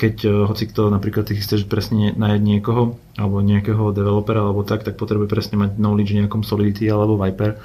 keď 0.01 0.15
uh, 0.25 0.31
hoci 0.49 0.73
kto 0.73 0.89
napríklad 0.89 1.29
ty 1.29 1.37
chceš 1.37 1.69
presne 1.69 2.17
nájsť 2.17 2.41
niekoho 2.41 2.97
alebo 3.21 3.45
nejakého 3.45 3.93
developera 3.93 4.41
alebo 4.41 4.65
tak, 4.65 4.81
tak 4.81 4.97
potrebuje 4.97 5.29
presne 5.29 5.61
mať 5.61 5.77
knowledge 5.77 6.17
nejakom 6.17 6.41
Solidity 6.41 6.89
alebo 6.89 7.21
Viper 7.21 7.61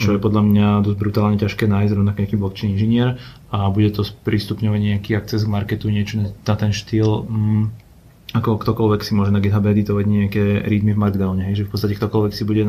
čo 0.00 0.16
je 0.16 0.18
mhm. 0.20 0.24
podľa 0.24 0.42
mňa 0.48 0.66
dosť 0.86 0.98
brutálne 0.98 1.36
ťažké 1.40 1.64
nájsť 1.68 1.92
rovnako 1.96 2.18
nejaký 2.22 2.36
blockchain 2.38 2.70
inžinier 2.76 3.08
a 3.52 3.68
bude 3.68 3.92
to 3.92 4.06
sprístupňovať 4.06 4.80
nejaký 4.80 5.10
akces 5.16 5.44
k 5.44 5.52
marketu, 5.52 5.92
niečo 5.92 6.20
na 6.20 6.54
ten 6.56 6.72
štýl 6.72 7.28
mm, 7.28 7.64
ako 8.32 8.56
ktokoľvek 8.56 9.00
si 9.04 9.12
môže 9.12 9.28
na 9.28 9.44
GitHub 9.44 9.60
editovať 9.60 10.04
nejaké 10.08 10.44
readme 10.64 10.96
v 10.96 11.02
Markdowne, 11.04 11.52
hej, 11.52 11.62
že 11.62 11.64
v 11.68 11.72
podstate 11.76 12.00
ktokoľvek 12.00 12.32
si 12.32 12.48
bude 12.48 12.64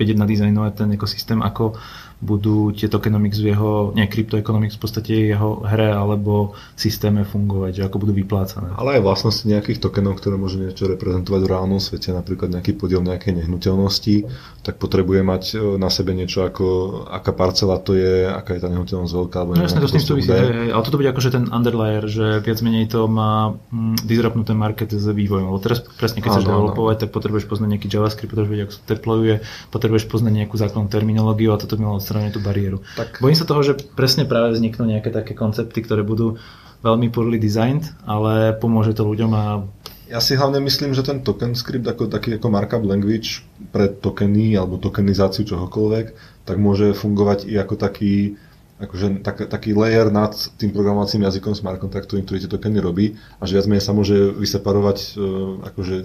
vedieť 0.00 0.16
nadizajnovať 0.16 0.72
ten 0.72 0.88
ekosystém, 0.96 1.44
ako 1.44 1.76
budú 2.22 2.70
tie 2.70 2.86
tokenomics 2.86 3.42
v 3.42 3.50
jeho, 3.50 3.90
nie 3.98 4.06
cryptoeconomics 4.06 4.78
v 4.78 4.82
podstate 4.82 5.12
jeho 5.34 5.66
hre 5.66 5.90
alebo 5.90 6.54
systéme 6.78 7.26
fungovať, 7.26 7.82
že 7.82 7.82
ako 7.90 7.96
budú 7.98 8.14
vyplácané. 8.14 8.78
Ale 8.78 8.96
aj 8.96 9.02
vlastnosti 9.02 9.42
nejakých 9.42 9.82
tokenov, 9.82 10.22
ktoré 10.22 10.38
môžu 10.38 10.62
niečo 10.62 10.86
reprezentovať 10.86 11.40
v 11.42 11.50
reálnom 11.50 11.82
svete, 11.82 12.14
napríklad 12.14 12.54
nejaký 12.54 12.78
podiel 12.78 13.02
nejakej 13.02 13.42
nehnuteľnosti, 13.42 14.30
tak 14.62 14.78
potrebuje 14.78 15.20
mať 15.26 15.42
e, 15.52 15.56
na 15.82 15.90
sebe 15.90 16.14
niečo 16.14 16.46
ako, 16.46 16.64
aká 17.10 17.34
parcela 17.34 17.82
to 17.82 17.98
je, 17.98 18.30
aká 18.30 18.54
je 18.54 18.62
tá 18.62 18.70
nehnuteľnosť 18.70 19.14
veľká. 19.18 19.36
Alebo 19.42 19.58
no 19.58 19.66
jasne, 19.66 19.82
to 19.82 19.90
s 19.90 19.98
tým 19.98 20.06
súvisí, 20.06 20.30
ale 20.30 20.82
toto 20.86 21.02
bude 21.02 21.10
akože 21.10 21.34
ten 21.34 21.50
underlayer, 21.50 22.06
že 22.06 22.38
viac 22.38 22.62
menej 22.62 22.86
to 22.86 23.10
má 23.10 23.58
mm, 23.74 24.06
disrupnúť 24.06 24.54
ten 24.54 24.58
market 24.58 24.94
s 24.94 25.10
vývojom. 25.10 25.50
Lebo 25.50 25.58
teraz 25.58 25.82
presne, 25.82 26.22
keď 26.22 26.38
chceš 26.38 26.46
developovať, 26.46 26.96
tak 27.02 27.10
potrebuješ 27.10 27.50
poznať 27.50 27.68
nejaký 27.74 27.90
JavaScript, 27.90 28.30
potrebuješ 28.30 28.52
vedieť, 28.54 28.64
ako 28.70 28.74
sa 28.78 28.82
deployuje, 28.86 29.34
potrebuješ 29.74 30.04
poznať 30.06 30.32
nejakú 30.38 30.54
základnú 30.54 30.86
terminológiu 30.86 31.50
a 31.50 31.58
toto 31.58 31.74
by 31.74 31.82
malo 31.82 31.98
odstrániť 32.12 32.36
tú 32.36 32.44
bariéru. 32.44 32.78
Tak. 33.00 33.24
Bojím 33.24 33.40
sa 33.40 33.48
toho, 33.48 33.64
že 33.64 33.72
presne 33.96 34.28
práve 34.28 34.52
vzniknú 34.52 34.84
nejaké 34.84 35.08
také 35.08 35.32
koncepty, 35.32 35.80
ktoré 35.80 36.04
budú 36.04 36.36
veľmi 36.84 37.08
poorly 37.08 37.40
designed, 37.40 37.88
ale 38.04 38.52
pomôže 38.60 38.92
to 38.92 39.08
ľuďom 39.08 39.32
a 39.32 39.44
ja 40.12 40.20
si 40.20 40.36
hlavne 40.36 40.60
myslím, 40.68 40.92
že 40.92 41.08
ten 41.08 41.24
token 41.24 41.56
script 41.56 41.88
ako 41.88 42.04
taký 42.04 42.36
ako 42.36 42.52
markup 42.52 42.84
language 42.84 43.48
pre 43.72 43.88
tokeny 43.88 44.52
alebo 44.52 44.76
tokenizáciu 44.76 45.48
čohokoľvek, 45.48 46.06
tak 46.44 46.60
môže 46.60 46.92
fungovať 46.92 47.48
i 47.48 47.56
ako 47.56 47.80
taký 47.80 48.36
akože 48.76 49.24
tak, 49.24 49.48
taký 49.48 49.72
layer 49.72 50.12
nad 50.12 50.36
tým 50.60 50.68
programovacím 50.68 51.24
jazykom 51.24 51.56
smart 51.56 51.80
contractovým, 51.80 52.28
ktorý 52.28 52.44
tie 52.44 52.52
tokeny 52.52 52.76
robí 52.84 53.16
a 53.40 53.48
že 53.48 53.56
viac 53.56 53.72
menej 53.72 53.88
sa 53.88 53.96
môže 53.96 54.36
vyseparovať 54.36 55.16
uh, 55.16 55.64
akože 55.72 55.96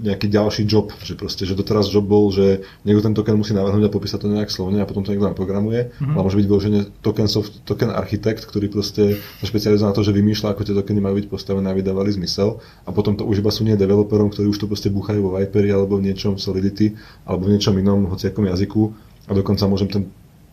nejaký 0.00 0.32
ďalší 0.32 0.64
job, 0.64 0.96
že 1.04 1.12
proste, 1.12 1.44
že 1.44 1.52
doteraz 1.52 1.92
job 1.92 2.08
bol, 2.08 2.32
že 2.32 2.64
niekto 2.88 3.04
ten 3.04 3.12
token 3.12 3.36
musí 3.36 3.52
navrhnúť 3.52 3.86
a 3.86 3.92
popísať 3.92 4.24
to 4.24 4.28
nejak 4.32 4.48
slovne 4.48 4.80
a 4.80 4.88
potom 4.88 5.04
to 5.04 5.12
niekto 5.12 5.28
naprogramuje, 5.28 5.92
mm-hmm. 5.92 6.16
ale 6.16 6.22
môže 6.24 6.40
byť 6.40 6.46
vyložený 6.48 6.78
token, 7.04 7.28
soft, 7.28 7.60
token 7.68 7.92
architekt, 7.92 8.48
ktorý 8.48 8.72
proste 8.72 9.20
špecializuje 9.44 9.84
na 9.84 9.92
to, 9.92 10.00
že 10.00 10.16
vymýšľa, 10.16 10.56
ako 10.56 10.62
tie 10.64 10.74
tokeny 10.74 11.04
majú 11.04 11.20
byť 11.20 11.26
postavené 11.28 11.68
a 11.68 11.76
vydávali 11.76 12.16
zmysel 12.16 12.64
a 12.88 12.90
potom 12.90 13.12
to 13.14 13.28
už 13.28 13.44
iba 13.44 13.52
sú 13.52 13.68
nie 13.68 13.76
developerom, 13.76 14.32
ktorí 14.32 14.48
už 14.48 14.64
to 14.64 14.66
proste 14.66 14.88
búchajú 14.88 15.20
vo 15.20 15.36
Viperi 15.36 15.68
alebo 15.68 16.00
v 16.00 16.08
niečom 16.08 16.40
Solidity 16.40 16.96
alebo 17.28 17.44
v 17.46 17.60
niečom 17.60 17.76
inom 17.76 18.08
hociakom 18.08 18.48
jazyku 18.48 18.82
a 19.28 19.36
dokonca 19.36 19.68
môžem 19.68 19.92
ten 19.92 20.04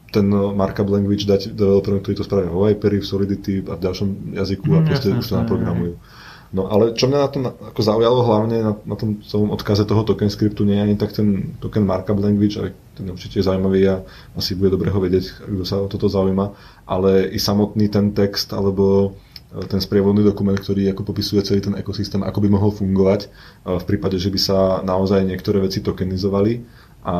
ten 0.07 0.23
markup 0.31 0.87
language 0.87 1.27
dať 1.27 1.51
developerom, 1.51 1.99
ktorí 1.99 2.15
to 2.15 2.23
spravia 2.23 2.47
vo 2.47 2.63
Viperi, 2.63 3.03
v 3.03 3.07
Solidity 3.07 3.59
a 3.67 3.75
v 3.75 3.81
ďalšom 3.91 4.39
jazyku 4.39 4.67
mm, 4.71 4.75
a 4.75 4.79
proste 4.87 5.07
jasne, 5.11 5.19
už 5.19 5.27
to 5.27 5.35
naprogramujú. 5.35 5.93
Jasne. 5.99 6.16
No 6.55 6.71
ale 6.71 6.95
čo 6.95 7.11
mňa 7.11 7.19
na 7.19 7.29
tom 7.29 7.43
ako 7.51 7.81
zaujalo 7.83 8.23
hlavne 8.23 8.57
na, 8.63 8.73
na 8.87 8.95
tom 8.95 9.19
celom 9.19 9.51
odkaze 9.51 9.83
toho 9.83 10.07
token 10.07 10.31
scriptu 10.31 10.63
nie 10.63 10.79
je 10.79 10.85
ani 10.87 10.95
tak 10.95 11.11
ten 11.11 11.59
token 11.59 11.83
markup 11.83 12.15
language, 12.23 12.55
ale 12.55 12.71
ten 12.95 13.03
určite 13.11 13.43
je 13.43 13.47
zaujímavý 13.51 13.81
a 13.91 13.95
asi 14.39 14.55
bude 14.55 14.71
dobre 14.71 14.87
ho 14.87 14.99
vedieť, 15.03 15.43
kto 15.43 15.63
sa 15.67 15.83
o 15.83 15.91
toto 15.91 16.07
zaujíma, 16.07 16.55
ale 16.87 17.27
i 17.35 17.39
samotný 17.39 17.91
ten 17.91 18.15
text 18.15 18.55
alebo 18.55 19.11
e, 19.51 19.67
ten 19.67 19.83
sprievodný 19.83 20.23
dokument, 20.23 20.55
ktorý 20.55 20.95
ako 20.95 21.03
popisuje 21.03 21.43
celý 21.43 21.59
ten 21.59 21.75
ekosystém, 21.75 22.23
ako 22.23 22.39
by 22.39 22.47
mohol 22.47 22.71
fungovať 22.71 23.27
e, 23.27 23.27
v 23.75 23.83
prípade, 23.83 24.15
že 24.15 24.31
by 24.31 24.39
sa 24.39 24.79
naozaj 24.87 25.27
niektoré 25.27 25.59
veci 25.59 25.83
tokenizovali. 25.83 26.63
A 27.03 27.15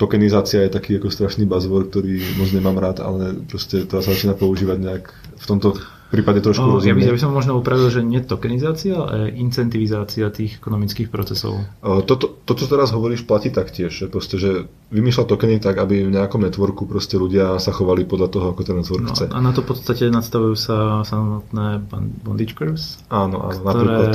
tokenizácia 0.00 0.64
je 0.64 0.74
taký 0.74 0.96
ako 0.96 1.12
strašný 1.12 1.44
buzzword, 1.44 1.92
ktorý 1.92 2.18
moc 2.40 2.50
nemám 2.50 2.78
rád, 2.80 2.98
ale 3.04 3.36
proste 3.46 3.84
to 3.84 4.00
sa 4.00 4.10
začína 4.10 4.34
používať 4.34 4.78
nejak 4.80 5.04
v 5.38 5.44
tomto 5.44 5.76
prípade 6.08 6.40
trošku 6.40 6.64
o, 6.64 6.80
ja, 6.80 6.96
by, 6.96 7.04
ja 7.04 7.12
by 7.12 7.20
som 7.20 7.36
možno 7.36 7.60
upravil, 7.60 7.92
že 7.92 8.00
nie 8.00 8.24
tokenizácia, 8.24 8.96
ale 8.96 9.28
incentivizácia 9.36 10.32
tých 10.32 10.56
ekonomických 10.56 11.12
procesov. 11.12 11.60
O, 11.84 12.00
to, 12.00 12.52
čo 12.56 12.64
teraz 12.64 12.96
hovoríš, 12.96 13.28
platí 13.28 13.52
taktiež. 13.52 14.08
Proste, 14.08 14.40
že 14.40 14.50
vymýšľa 14.88 15.24
tokeny 15.28 15.60
tak, 15.60 15.76
aby 15.76 16.08
v 16.08 16.14
nejakom 16.16 16.40
networku 16.40 16.88
proste 16.88 17.20
ľudia 17.20 17.60
sa 17.60 17.76
chovali 17.76 18.08
podľa 18.08 18.28
toho, 18.32 18.46
ako 18.56 18.60
ten 18.64 18.76
network 18.80 19.04
no, 19.04 19.12
chce. 19.12 19.28
A 19.28 19.38
na 19.44 19.52
to 19.52 19.60
v 19.60 19.76
podstate 19.76 20.08
nadstavujú 20.08 20.54
sa 20.56 21.04
samotné 21.04 21.84
bondage 22.24 22.56
curves, 22.56 22.96
áno, 23.12 23.44
áno, 23.44 23.60
ktoré, 23.60 23.84
napríklad. 23.84 24.12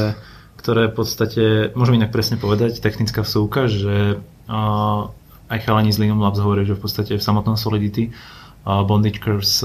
ktoré 0.57 0.83
v 0.89 0.95
podstate, 0.97 1.43
môžem 1.77 2.01
inak 2.01 2.09
presne 2.09 2.41
povedať, 2.41 2.81
technická 2.81 3.21
vsúka, 3.21 3.69
že 3.69 4.17
uh, 4.49 5.01
aj 5.53 5.59
chalani 5.61 5.93
z 5.93 6.01
Linum 6.01 6.25
Labs 6.25 6.41
hovorí, 6.41 6.65
že 6.65 6.73
v 6.73 6.81
podstate 6.81 7.13
v 7.13 7.23
samotnom 7.23 7.53
Solidity 7.53 8.09
bondage 8.63 9.19
curves 9.19 9.59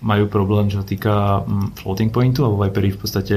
majú 0.00 0.24
problém, 0.32 0.72
čo 0.72 0.80
sa 0.80 0.86
týka 0.88 1.44
mm, 1.44 1.76
floating 1.84 2.08
pointu 2.08 2.48
a 2.48 2.52
vo 2.52 2.56
Viperi 2.64 2.88
v 2.88 3.00
podstate 3.00 3.36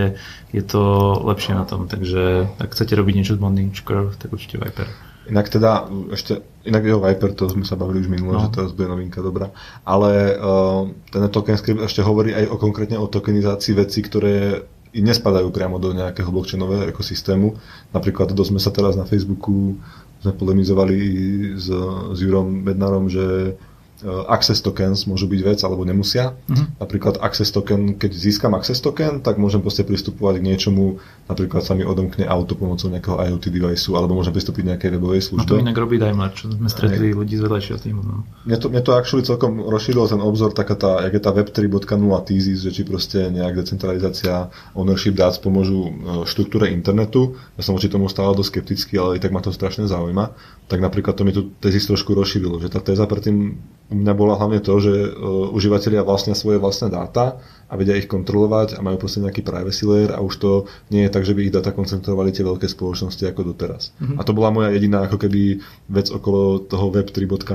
je 0.55 0.63
to 0.63 0.81
lepšie 1.27 1.51
na 1.51 1.67
tom, 1.67 1.91
takže 1.91 2.47
ak 2.55 2.71
chcete 2.71 2.95
robiť 2.95 3.13
niečo 3.19 3.35
z 3.35 3.43
bondage 3.43 3.83
curve, 3.83 4.15
tak 4.15 4.31
určite 4.31 4.55
Viper. 4.55 4.87
Inak 5.25 5.49
teda, 5.51 5.89
ešte, 6.13 6.39
inak 6.63 6.85
jeho 6.85 7.01
Viper, 7.01 7.33
to 7.35 7.49
sme 7.51 7.67
sa 7.67 7.75
bavili 7.75 8.05
už 8.05 8.09
minule, 8.13 8.39
no. 8.39 8.47
že 8.47 8.55
teraz 8.55 8.71
bude 8.71 8.87
novinka 8.87 9.19
dobrá, 9.19 9.51
ale 9.83 10.37
uh, 10.37 10.87
ten 11.11 11.27
token 11.27 11.57
script 11.59 11.81
ešte 11.83 12.05
hovorí 12.05 12.31
aj 12.31 12.45
o 12.47 12.55
konkrétne 12.55 12.95
o 13.01 13.09
tokenizácii 13.09 13.73
vecí, 13.75 13.99
ktoré 14.05 14.63
nespadajú 14.95 15.51
priamo 15.51 15.75
do 15.75 15.91
nejakého 15.91 16.31
blockchainového 16.31 16.87
ekosystému. 16.87 17.51
Napríklad 17.91 18.31
dosť 18.31 18.49
sme 18.55 18.61
sa 18.63 18.71
teraz 18.71 18.95
na 18.95 19.03
Facebooku 19.03 19.75
sme 20.23 20.31
polemizovali 20.31 20.97
s, 21.59 21.67
s 22.15 22.17
Jurom 22.23 22.63
Bednarom, 22.63 23.11
že 23.11 23.59
Eh, 23.59 23.74
access 24.29 24.61
tokens 24.61 25.09
môžu 25.09 25.25
byť 25.25 25.41
vec 25.41 25.59
alebo 25.65 25.81
nemusia. 25.83 26.37
Uh-huh. 26.45 26.65
Napríklad 26.77 27.17
access 27.21 27.49
token, 27.49 27.97
keď 27.97 28.11
získam 28.13 28.53
access 28.53 28.79
token, 28.79 29.25
tak 29.25 29.41
môžem 29.41 29.59
proste 29.59 29.81
pristupovať 29.81 30.41
k 30.41 30.47
niečomu, 30.47 31.01
napríklad 31.25 31.65
sa 31.65 31.73
mi 31.73 31.81
odomkne 31.81 32.29
auto 32.29 32.53
pomocou 32.53 32.87
nejakého 32.91 33.17
IoT 33.17 33.45
device 33.49 33.89
alebo 33.89 34.13
môžem 34.17 34.33
pristúpiť 34.33 34.63
nejakej 34.75 34.89
webovej 34.97 35.21
službe. 35.33 35.49
A 35.49 35.53
to 35.57 35.61
inak 35.61 35.77
robí 35.77 35.97
Daimler, 35.97 36.31
čo 36.33 36.53
sme 36.53 36.69
stretli 36.69 37.11
ľudí 37.11 37.35
z 37.37 37.41
vedľajšieho 37.45 37.79
týmu. 37.81 38.01
No. 38.05 38.23
Mne 38.45 38.57
to, 38.61 38.67
mne 38.69 38.81
to 38.85 38.91
actually 38.93 39.25
celkom 39.25 39.61
rozšírilo 39.61 40.05
ten 40.05 40.21
obzor, 40.21 40.53
taká 40.53 40.77
tá, 40.77 41.01
jak 41.09 41.13
je 41.17 41.21
tá 41.23 41.31
web 41.33 41.49
3.0 41.49 41.97
thesis, 42.29 42.61
že 42.61 42.71
či 42.71 42.85
proste 42.85 43.33
nejak 43.33 43.57
decentralizácia 43.57 44.53
ownership 44.77 45.17
dát 45.17 45.33
pomôžu 45.41 45.89
eh, 45.89 45.93
štruktúre 46.29 46.69
internetu. 46.69 47.35
Ja 47.57 47.65
som 47.65 47.73
voči 47.73 47.89
tomu 47.89 48.05
stále 48.11 48.37
dosť 48.37 48.49
skeptický, 48.55 48.93
ale 49.01 49.17
i 49.17 49.19
tak 49.21 49.33
ma 49.33 49.41
to 49.41 49.49
strašne 49.49 49.89
zaujíma. 49.89 50.31
Tak 50.65 50.81
napríklad 50.81 51.13
to 51.13 51.21
mi 51.21 51.29
tu 51.29 51.53
tezis 51.61 51.85
trošku 51.85 52.17
rozšírilo, 52.17 52.57
že 52.57 52.73
tá 52.73 52.81
téza 52.81 53.05
predtým 53.05 53.53
u 53.85 53.95
mňa 54.01 54.13
bola 54.17 54.33
hlavne 54.33 54.57
to, 54.65 54.73
že 54.81 54.93
uh, 55.13 55.53
užívateľia 55.53 56.01
vlastnia 56.01 56.33
svoje 56.33 56.57
vlastné 56.57 56.89
dáta 56.89 57.37
a 57.69 57.73
vedia 57.77 57.93
ich 57.93 58.09
kontrolovať 58.09 58.73
a 58.73 58.81
majú 58.81 58.97
proste 58.97 59.21
nejaký 59.21 59.45
privacy 59.45 59.85
layer 59.85 60.17
a 60.17 60.25
už 60.25 60.33
to 60.41 60.51
nie 60.89 61.05
je 61.05 61.13
tak, 61.13 61.21
že 61.21 61.37
by 61.37 61.45
ich 61.45 61.53
dáta 61.53 61.69
koncentrovali 61.69 62.33
tie 62.33 62.41
veľké 62.41 62.65
spoločnosti 62.65 63.21
ako 63.29 63.53
doteraz. 63.53 63.93
Mm-hmm. 64.01 64.17
A 64.17 64.21
to 64.25 64.33
bola 64.33 64.49
moja 64.49 64.73
jediná 64.73 65.05
ako 65.05 65.21
keby 65.21 65.61
vec 65.85 66.09
okolo 66.09 66.65
toho 66.65 66.89
Web 66.89 67.13
3.0. 67.13 67.45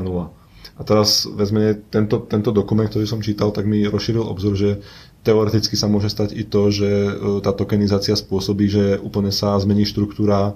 A 0.81 0.87
teraz 0.87 1.29
vezme 1.29 1.77
tento, 1.93 2.25
tento 2.25 2.55
dokument, 2.55 2.89
ktorý 2.89 3.05
som 3.05 3.21
čítal, 3.21 3.53
tak 3.53 3.69
mi 3.69 3.85
rozšíril 3.85 4.23
obzor, 4.23 4.57
že 4.57 4.81
teoreticky 5.27 5.77
sa 5.77 5.91
môže 5.91 6.09
stať 6.09 6.33
i 6.33 6.47
to, 6.47 6.73
že 6.73 6.89
uh, 6.89 7.11
tá 7.43 7.53
tokenizácia 7.53 8.15
spôsobí, 8.15 8.71
že 8.71 8.85
úplne 9.03 9.35
sa 9.35 9.59
zmení 9.59 9.83
štruktúra 9.83 10.55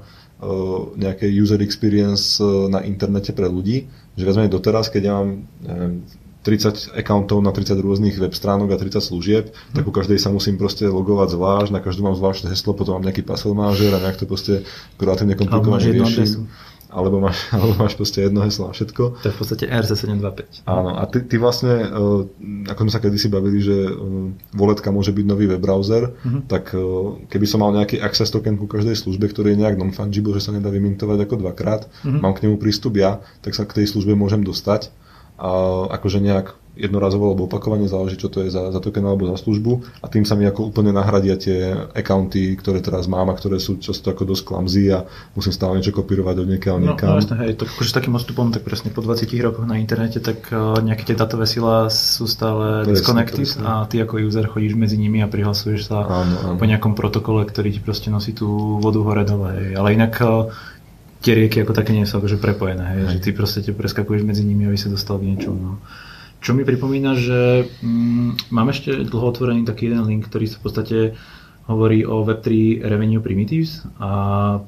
nejakej 0.98 1.30
user 1.30 1.60
experience 1.62 2.42
na 2.68 2.82
internete 2.84 3.32
pre 3.32 3.46
ľudí. 3.48 3.86
Že 4.18 4.24
vezme 4.28 4.52
doteraz, 4.52 4.90
keď 4.90 5.02
ja 5.02 5.12
mám 5.18 5.28
neviem, 5.62 5.94
30 6.44 6.92
accountov 6.92 7.40
na 7.40 7.56
30 7.56 7.80
rôznych 7.80 8.20
web 8.20 8.36
stránok 8.36 8.76
a 8.76 8.76
30 8.76 9.00
služieb, 9.00 9.44
hmm. 9.48 9.80
tak 9.80 9.84
u 9.88 9.92
každej 9.94 10.20
sa 10.20 10.28
musím 10.28 10.60
proste 10.60 10.84
logovať 10.84 11.32
zvlášť, 11.32 11.70
na 11.72 11.80
každú 11.80 12.04
mám 12.04 12.20
zvláštne 12.20 12.52
heslo, 12.52 12.76
potom 12.76 13.00
mám 13.00 13.08
nejaký 13.08 13.24
password 13.24 13.56
manažer 13.56 13.90
a 13.96 14.02
nejak 14.04 14.20
to 14.20 14.28
proste 14.28 14.68
kreatívne 15.00 15.40
komplikovane 15.40 15.88
riešim 15.88 16.52
alebo 16.94 17.18
máš, 17.18 17.44
alebo 17.54 17.74
máš 17.74 17.98
proste 17.98 18.22
jedno 18.22 18.46
heslo 18.46 18.70
na 18.70 18.72
všetko. 18.72 19.02
To 19.18 19.26
je 19.26 19.34
v 19.34 19.38
podstate 19.38 19.64
RC725. 19.66 20.62
Áno, 20.70 20.94
a 20.94 21.02
ty, 21.10 21.26
ty 21.26 21.36
vlastne, 21.42 21.90
uh, 21.90 22.22
ako 22.70 22.80
sme 22.86 22.92
sa 22.94 23.02
kedysi 23.02 23.26
bavili, 23.26 23.58
že 23.58 23.90
uh, 23.90 24.30
voletka 24.54 24.94
môže 24.94 25.10
byť 25.10 25.26
nový 25.26 25.50
web 25.50 25.58
browser, 25.58 26.14
uh-huh. 26.14 26.46
tak 26.46 26.70
uh, 26.78 27.18
keby 27.26 27.46
som 27.50 27.66
mal 27.66 27.74
nejaký 27.74 27.98
access 27.98 28.30
token 28.30 28.54
ku 28.54 28.70
každej 28.70 28.94
službe, 28.94 29.26
ktorý 29.26 29.58
je 29.58 29.66
nejak 29.66 29.76
non-fungible, 29.76 30.38
že 30.38 30.46
sa 30.46 30.54
nedá 30.54 30.70
vymintovať 30.70 31.26
ako 31.26 31.34
dvakrát, 31.42 31.90
uh-huh. 31.90 32.22
mám 32.22 32.38
k 32.38 32.46
nemu 32.46 32.56
prístup 32.62 32.94
ja, 32.94 33.18
tak 33.42 33.58
sa 33.58 33.66
k 33.66 33.82
tej 33.82 33.90
službe 33.90 34.14
môžem 34.14 34.46
dostať 34.46 34.94
a 35.34 35.50
akože 35.98 36.22
nejak 36.22 36.54
jednorazovo 36.74 37.30
alebo 37.30 37.46
opakovane, 37.46 37.86
záleží 37.86 38.18
čo 38.18 38.26
to 38.26 38.42
je 38.42 38.50
za, 38.50 38.74
za 38.74 38.80
token 38.82 39.06
alebo 39.06 39.30
za 39.30 39.38
službu 39.38 40.02
a 40.02 40.06
tým 40.10 40.26
sa 40.26 40.34
mi 40.34 40.42
ako 40.42 40.74
úplne 40.74 40.90
nahradia 40.90 41.38
tie 41.38 41.70
accounty, 41.94 42.58
ktoré 42.58 42.82
teraz 42.82 43.06
mám 43.06 43.30
a 43.30 43.38
ktoré 43.38 43.62
sú 43.62 43.78
často 43.78 44.10
ako 44.10 44.34
dosť 44.34 44.42
klamzí 44.42 44.90
a 44.90 45.06
musím 45.38 45.54
stále 45.54 45.78
niečo 45.78 45.94
kopírovať 45.94 46.36
od 46.42 46.48
niekiaľ 46.50 46.76
no, 46.82 46.84
niekam. 46.90 47.14
No 47.14 47.22
jasne, 47.22 47.38
hej, 47.46 47.54
to, 47.54 47.70
akože 47.70 47.90
s 47.90 47.96
takým 47.96 48.18
odstupom, 48.18 48.50
tak 48.50 48.66
presne 48.66 48.90
po 48.90 49.06
20 49.06 49.30
rokoch 49.46 49.66
na 49.70 49.78
internete, 49.78 50.18
tak 50.18 50.50
uh, 50.50 50.82
nejaké 50.82 51.14
tie 51.14 51.16
datové 51.16 51.46
sila 51.46 51.86
sú 51.94 52.26
stále 52.26 52.82
disconnected 52.90 53.46
a 53.62 53.86
ty 53.86 54.02
ako 54.02 54.18
user 54.18 54.50
chodíš 54.50 54.74
medzi 54.74 54.98
nimi 54.98 55.22
a 55.22 55.30
prihlasuješ 55.30 55.86
sa 55.86 56.02
áno, 56.02 56.34
áno. 56.42 56.56
po 56.58 56.64
nejakom 56.66 56.98
protokole, 56.98 57.46
ktorý 57.46 57.70
ti 57.70 57.80
proste 57.80 58.10
nosí 58.10 58.34
tú 58.34 58.82
vodu 58.82 58.98
hore 58.98 59.22
dole. 59.22 59.78
Ale 59.78 59.94
inak 59.94 60.18
uh, 60.26 60.50
tie 61.22 61.38
rieky 61.38 61.62
ako 61.62 61.72
také 61.72 61.94
nie 61.94 62.02
sú 62.02 62.18
akože 62.18 62.42
prepojené, 62.42 62.84
hej, 62.84 63.00
hej. 63.00 63.10
že 63.14 63.18
ty 63.22 63.30
proste 63.30 63.62
te 63.62 63.70
preskakuješ 63.70 64.26
medzi 64.26 64.42
nimi, 64.42 64.66
aby 64.66 64.76
sa 64.76 64.90
dostal 64.90 65.22
k 65.22 65.30
niečomu. 65.30 65.60
No. 65.62 65.74
Čo 66.44 66.52
mi 66.52 66.68
pripomína, 66.68 67.16
že 67.16 67.64
mm, 67.80 68.52
mám 68.52 68.68
ešte 68.68 68.92
dlho 69.08 69.32
otvorený 69.32 69.64
taký 69.64 69.88
jeden 69.88 70.04
link, 70.04 70.28
ktorý 70.28 70.44
sa 70.44 70.60
v 70.60 70.64
podstate 70.68 70.98
hovorí 71.64 72.04
o 72.04 72.20
Web3 72.20 72.80
Revenue 72.84 73.24
Primitives 73.24 73.80
a 73.96 74.10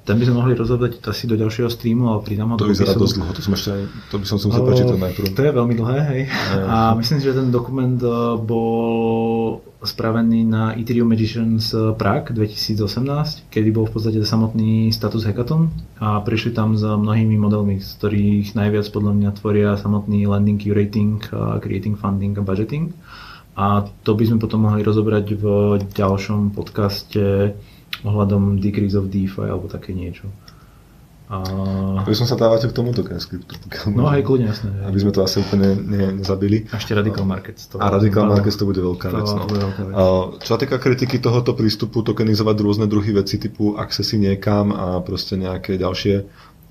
ten 0.09 0.17
by 0.17 0.25
sme 0.25 0.41
mohli 0.41 0.57
rozhodať 0.57 1.05
asi 1.05 1.29
do 1.29 1.37
ďalšieho 1.37 1.69
streamu, 1.69 2.09
ale 2.09 2.25
pridám 2.25 2.49
ho 2.49 2.57
to 2.57 2.65
do 2.65 2.73
vyzerá 2.73 2.97
dosť 2.97 3.15
dlho, 3.21 3.33
to, 3.37 3.43
som 3.45 3.53
ešte, 3.53 3.85
to 4.09 4.17
by 4.17 4.25
som 4.25 4.41
si 4.41 4.49
musel 4.49 4.65
prečítať 4.65 4.97
najprv. 4.97 5.27
To 5.37 5.43
je 5.45 5.53
veľmi 5.53 5.75
dlhé, 5.77 5.99
hej. 6.09 6.23
A 6.65 6.97
myslím 6.97 7.21
si, 7.21 7.25
že 7.29 7.37
ten 7.37 7.53
dokument 7.53 8.01
eh, 8.01 8.13
bol 8.41 9.61
spravený 9.85 10.49
na 10.49 10.73
Ethereum 10.73 11.13
Magicians 11.13 11.77
eh, 11.77 11.93
Prague 11.93 12.33
2018, 12.33 13.53
kedy 13.53 13.69
bol 13.77 13.85
v 13.85 13.93
podstate 13.93 14.25
samotný 14.25 14.89
status 14.89 15.29
hackathon 15.29 15.69
a 16.01 16.25
prišli 16.25 16.57
tam 16.57 16.81
s 16.81 16.83
mnohými 16.83 17.37
modelmi, 17.37 17.77
z 17.77 17.93
ktorých 18.01 18.57
najviac 18.57 18.89
podľa 18.89 19.13
mňa 19.21 19.31
tvoria 19.37 19.77
samotný 19.77 20.25
landing, 20.25 20.57
curating, 20.57 21.21
creating 21.61 22.01
funding 22.01 22.33
a 22.41 22.43
budgeting. 22.43 22.97
A 23.57 23.89
to 24.05 24.13
by 24.13 24.29
sme 24.29 24.37
potom 24.37 24.69
mohli 24.69 24.85
rozobrať 24.85 25.27
v 25.33 25.45
ďalšom 25.81 26.53
podcaste 26.53 27.57
ohľadom 28.05 28.61
Decrease 28.61 28.93
of 29.01 29.09
DeFi 29.09 29.49
alebo 29.49 29.65
také 29.65 29.97
niečo. 29.97 30.29
A... 31.27 31.43
By 32.07 32.15
som 32.15 32.29
sa 32.29 32.39
dávate 32.39 32.71
k 32.71 32.77
tomuto 32.77 33.03
skriptu. 33.03 33.59
No 33.91 34.07
aj 34.07 34.23
kľudne, 34.23 34.47
jasné. 34.53 34.71
Aby 34.87 34.99
sme 35.03 35.11
to 35.11 35.27
asi 35.27 35.43
úplne 35.43 35.75
ne, 35.75 36.23
nezabili. 36.23 36.71
Ešte 36.71 36.95
Radical 36.95 37.27
Markets. 37.27 37.67
To 37.75 37.83
a 37.83 37.91
Radical 37.91 38.31
Markets 38.31 38.55
to 38.55 38.69
bude 38.69 38.79
veľká 38.79 39.11
to, 39.11 39.17
vec. 39.19 39.29
No. 39.35 39.43
Bude 39.49 39.61
veľká 39.65 39.83
vec. 39.91 39.95
A, 39.97 40.03
čo 40.39 40.51
sa 40.55 40.59
týka 40.61 40.79
kritiky 40.79 41.19
tohoto 41.19 41.59
prístupu, 41.59 42.07
tokenizovať 42.07 42.57
rôzne 42.63 42.87
druhy 42.87 43.11
veci 43.11 43.43
typu 43.43 43.75
accessy 43.75 44.23
niekam 44.23 44.71
a 44.71 45.03
proste 45.03 45.35
nejaké 45.35 45.75
ďalšie 45.75 46.15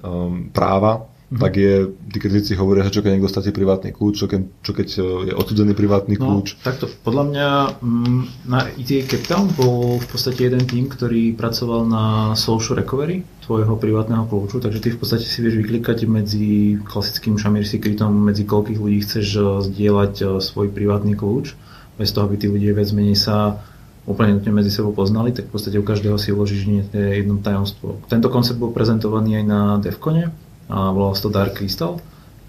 um, 0.05 0.47
práva, 0.55 1.03
mm-hmm. 1.25 1.41
tak 1.41 1.53
je, 1.57 1.73
tí 2.13 2.17
kritici 2.21 2.53
hovoria, 2.53 2.85
že 2.85 2.93
čo 2.93 3.01
keď 3.01 3.17
niekto 3.17 3.31
stratí 3.31 3.49
privátny 3.49 3.89
kľúč, 3.91 4.13
čo 4.21 4.27
keď, 4.29 4.41
čo 4.61 4.71
keď 4.71 4.87
e, 4.95 5.01
je 5.29 5.33
odsudzený 5.33 5.73
privátny 5.73 6.15
no, 6.17 6.21
kľúč. 6.21 6.61
Takto, 6.61 6.85
podľa 7.01 7.23
mňa 7.29 7.47
mm, 7.81 8.21
na 8.45 8.59
ETA 8.77 9.05
Capital 9.09 9.49
bol 9.57 9.97
v 9.97 10.07
podstate 10.07 10.47
jeden 10.47 10.63
tým, 10.69 10.85
ktorý 10.85 11.33
pracoval 11.33 11.81
na 11.89 12.05
social 12.37 12.77
recovery 12.77 13.25
tvojho 13.45 13.77
privátneho 13.77 14.25
kľúču, 14.25 14.61
takže 14.61 14.81
ty 14.81 14.89
v 14.93 14.99
podstate 15.01 15.25
si 15.25 15.41
vieš 15.41 15.61
vyklikať 15.61 16.09
medzi 16.09 16.81
klasickým 16.81 17.37
Shamir 17.37 17.65
Secretom, 17.65 18.13
medzi 18.13 18.45
koľkých 18.45 18.81
ľudí 18.81 19.01
chceš 19.01 19.27
e, 19.37 19.41
zdieľať 19.69 20.13
e, 20.21 20.25
svoj 20.41 20.69
privátny 20.69 21.17
kľúč, 21.17 21.57
bez 21.97 22.09
toho, 22.13 22.29
aby 22.29 22.35
tí 22.37 22.47
ľudia 22.49 22.73
viac 22.75 22.89
menej 22.93 23.17
sa 23.17 23.61
úplne 24.05 24.37
nutne 24.37 24.53
medzi 24.53 24.69
sebou 24.69 24.93
poznali, 24.93 25.33
tak 25.33 25.49
v 25.49 25.53
podstate 25.57 25.81
u 25.81 25.85
každého 25.85 26.17
si 26.21 26.29
uložíš 26.29 26.69
jedno 26.93 27.41
tajomstvo. 27.41 28.05
Tento 28.05 28.29
koncept 28.29 28.61
bol 28.61 28.69
prezentovaný 28.69 29.41
aj 29.41 29.45
na 29.49 29.61
Devcone, 29.81 30.29
a 30.69 30.89
volal 30.91 31.13
sa 31.13 31.29
to 31.29 31.35
Dark 31.35 31.57
Crystal. 31.57 32.01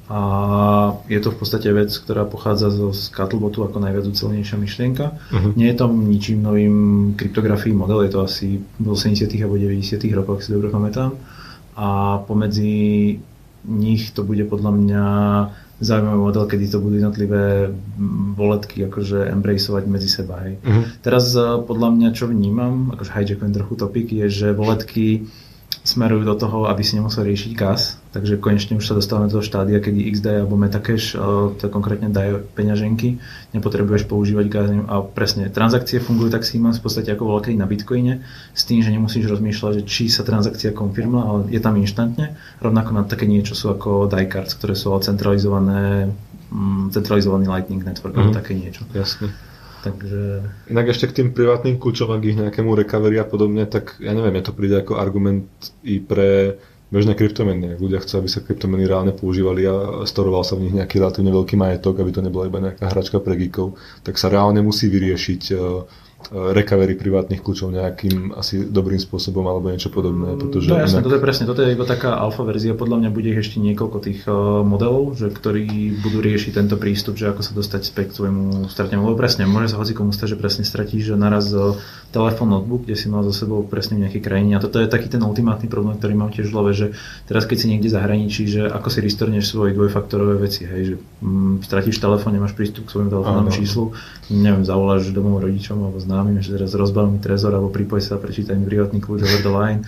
A 0.07 0.21
je 1.11 1.19
to 1.19 1.35
v 1.35 1.39
podstate 1.43 1.67
vec, 1.75 1.91
ktorá 1.91 2.23
pochádza 2.23 2.71
zo 2.71 2.95
Scuttlebotu 2.95 3.67
ako 3.67 3.83
najviac 3.83 4.07
ucelnejšia 4.07 4.55
myšlienka. 4.55 5.19
Uh-huh. 5.19 5.51
Nie 5.59 5.75
je 5.75 5.83
to 5.83 5.91
ničím 5.91 6.47
novým 6.47 6.77
kryptografií 7.19 7.75
model, 7.75 8.07
je 8.07 8.15
to 8.15 8.23
asi 8.23 8.63
v 8.63 8.87
80. 8.87 9.27
alebo 9.43 9.59
90. 9.59 9.99
rokoch, 10.15 10.39
ak 10.39 10.45
si 10.47 10.55
dobre 10.55 10.71
pamätám. 10.71 11.11
A 11.75 12.23
pomedzi 12.23 13.19
nich 13.67 14.15
to 14.15 14.23
bude 14.23 14.47
podľa 14.47 14.73
mňa 14.79 15.05
zaujímavý 15.83 16.21
model, 16.23 16.45
kedy 16.47 16.71
to 16.71 16.79
budú 16.79 17.03
jednotlivé 17.03 17.75
voletky 18.39 18.87
akože 18.87 19.27
embraceovať 19.29 19.85
medzi 19.91 20.09
seba. 20.09 20.39
Hej. 20.47 20.63
Uh-huh. 20.63 20.85
Teraz 21.03 21.35
eh, 21.35 21.43
podľa 21.67 21.89
mňa, 21.99 22.09
čo 22.15 22.31
vnímam, 22.31 22.95
akože 22.95 23.11
hijackujem 23.11 23.53
trochu 23.53 23.75
topik, 23.75 24.07
je, 24.15 24.27
že 24.31 24.49
voletky 24.55 25.27
smerujú 25.87 26.27
do 26.27 26.35
toho, 26.35 26.67
aby 26.67 26.83
si 26.83 26.99
nemusel 26.99 27.23
riešiť 27.23 27.53
gas. 27.55 27.95
Takže 28.11 28.43
konečne 28.43 28.75
už 28.75 28.91
sa 28.91 28.99
dostávame 28.99 29.31
do 29.31 29.39
toho 29.39 29.47
štádia, 29.47 29.79
kedy 29.79 30.11
XDAI 30.11 30.43
alebo 30.43 30.59
Metacash, 30.59 31.15
eh, 31.15 31.21
to 31.55 31.71
konkrétne 31.71 32.11
dajú 32.11 32.43
peňaženky, 32.59 33.23
nepotrebuješ 33.55 34.11
používať 34.11 34.47
gas. 34.51 34.67
A 34.91 35.07
presne, 35.07 35.47
transakcie 35.47 36.03
fungujú 36.03 36.35
tak 36.35 36.43
si 36.43 36.59
v 36.59 36.83
podstate 36.83 37.15
ako 37.15 37.31
voľakedy 37.31 37.55
na 37.55 37.71
Bitcoine, 37.71 38.27
s 38.51 38.67
tým, 38.67 38.83
že 38.83 38.91
nemusíš 38.91 39.31
rozmýšľať, 39.31 39.73
že 39.81 39.83
či 39.87 40.11
sa 40.11 40.27
transakcia 40.27 40.75
konfirmla, 40.75 41.23
ale 41.23 41.41
je 41.55 41.61
tam 41.63 41.79
inštantne. 41.79 42.35
Rovnako 42.59 42.91
na 42.91 43.03
také 43.07 43.31
niečo 43.31 43.55
sú 43.55 43.71
ako 43.71 44.11
die 44.11 44.27
cards, 44.27 44.59
ktoré 44.59 44.75
sú 44.75 44.91
centralizované 44.99 46.11
mm, 46.51 46.91
centralizovaný 46.91 47.47
Lightning 47.47 47.87
Network, 47.87 48.15
mm. 48.15 48.19
alebo 48.19 48.33
mhm. 48.35 48.39
také 48.43 48.53
niečo. 48.59 48.83
Jasne. 48.91 49.31
Takže... 49.87 50.21
Inak 50.67 50.91
ešte 50.91 51.07
k 51.07 51.17
tým 51.23 51.29
privátnym 51.31 51.79
kľúčom, 51.79 52.11
ak 52.11 52.23
ich 52.27 52.35
nejakému 52.35 52.75
recovery 52.75 53.23
a 53.23 53.27
podobne, 53.27 53.63
tak 53.71 54.03
ja 54.03 54.11
neviem, 54.11 54.35
ja 54.35 54.43
to 54.43 54.57
príde 54.57 54.83
ako 54.83 54.99
argument 54.99 55.47
i 55.87 56.03
pre 56.03 56.59
bežné 56.91 57.15
kryptomeny. 57.19 57.79
Ľudia 57.79 58.03
chcú, 58.03 58.23
aby 58.23 58.29
sa 58.31 58.43
kryptomeny 58.43 58.87
reálne 58.87 59.15
používali 59.15 59.67
a 59.67 60.07
storoval 60.07 60.43
sa 60.43 60.55
v 60.59 60.71
nich 60.71 60.75
nejaký 60.75 61.03
relatívne 61.03 61.35
veľký 61.35 61.55
majetok, 61.59 62.03
aby 62.03 62.11
to 62.15 62.23
nebola 62.23 62.51
iba 62.51 62.63
nejaká 62.63 62.91
hračka 62.91 63.19
pre 63.23 63.39
geekov, 63.39 63.79
tak 64.07 64.19
sa 64.19 64.31
reálne 64.31 64.63
musí 64.63 64.87
vyriešiť 64.91 65.43
uh, 65.55 65.83
recovery 66.33 66.99
privátnych 66.99 67.41
kľúčov 67.43 67.71
nejakým 67.71 68.35
asi 68.35 68.67
dobrým 68.67 68.99
spôsobom 68.99 69.47
alebo 69.47 69.71
niečo 69.71 69.89
podobné. 69.93 70.35
Mm, 70.35 70.41
pretože 70.43 70.67
to 70.67 70.75
je 70.75 70.83
jasné, 70.83 70.99
inak... 70.99 71.07
toto 71.07 71.17
je 71.17 71.23
presne, 71.23 71.45
toto 71.47 71.61
je 71.63 71.71
iba 71.73 71.87
taká 71.87 72.11
alfa 72.19 72.43
verzia, 72.43 72.73
podľa 72.75 72.97
mňa 73.05 73.11
bude 73.15 73.29
ich 73.31 73.41
ešte 73.41 73.63
niekoľko 73.63 73.99
tých 74.03 74.21
uh, 74.27 74.63
modelov, 74.67 75.15
že, 75.15 75.31
ktorí 75.31 75.99
budú 76.03 76.19
riešiť 76.19 76.53
tento 76.57 76.77
prístup, 76.77 77.15
že 77.19 77.31
ako 77.31 77.43
sa 77.43 77.53
dostať 77.55 77.81
späť 77.87 78.07
k 78.13 78.17
svojmu 78.23 78.67
stratnému, 78.71 79.07
lebo 79.07 79.17
presne, 79.19 79.47
môže 79.47 79.75
sa 79.75 79.79
hoci 79.79 79.95
komu 79.95 80.11
stať, 80.11 80.35
že 80.35 80.41
presne 80.41 80.65
stratíš 80.67 81.15
naraz 81.15 81.51
uh, 81.55 81.79
telefón, 82.17 82.49
notebook, 82.51 82.89
kde 82.89 82.97
si 82.97 83.07
mal 83.13 83.21
za 83.27 83.35
sebou 83.35 83.61
presne 83.67 84.01
v 84.01 84.09
nejakej 84.09 84.23
krajine. 84.23 84.57
A 84.57 84.63
toto 84.63 84.81
je 84.81 84.89
taký 84.89 85.13
ten 85.13 85.21
ultimátny 85.21 85.69
problém, 85.69 86.01
ktorý 86.01 86.15
mám 86.17 86.31
tiež 86.33 86.49
v 86.49 86.55
hlave, 86.55 86.73
že 86.73 86.87
teraz 87.29 87.45
keď 87.45 87.57
si 87.61 87.67
niekde 87.69 87.93
zahraničí, 87.93 88.43
že 88.49 88.63
ako 88.67 88.89
si 88.89 88.99
ristorneš 89.05 89.53
svoje 89.53 89.77
dvojfaktorové 89.77 90.41
veci, 90.41 90.65
hej, 90.65 90.83
že 90.83 90.95
mm, 91.21 91.67
stratíš 91.67 92.01
telefón, 92.01 92.33
nemáš 92.33 92.57
prístup 92.57 92.89
k 92.89 92.93
svojmu 92.97 93.11
telefónnemu 93.13 93.51
číslu, 93.53 93.93
neviem, 94.33 94.65
zavoláš 94.65 95.13
domov 95.13 95.45
rodičom 95.45 95.77
alebo 95.77 95.99
známym, 96.17 96.41
že 96.41 96.57
teraz 96.57 96.73
rozbal 96.73 97.13
mi 97.13 97.21
trezor 97.21 97.53
alebo 97.53 97.69
pripoj 97.69 98.01
sa, 98.01 98.17
prečítaj 98.17 98.57
mi 98.57 98.65
privátny 98.65 99.05
kľúč 99.05 99.21
over 99.21 99.41
the 99.45 99.53
line. 99.53 99.85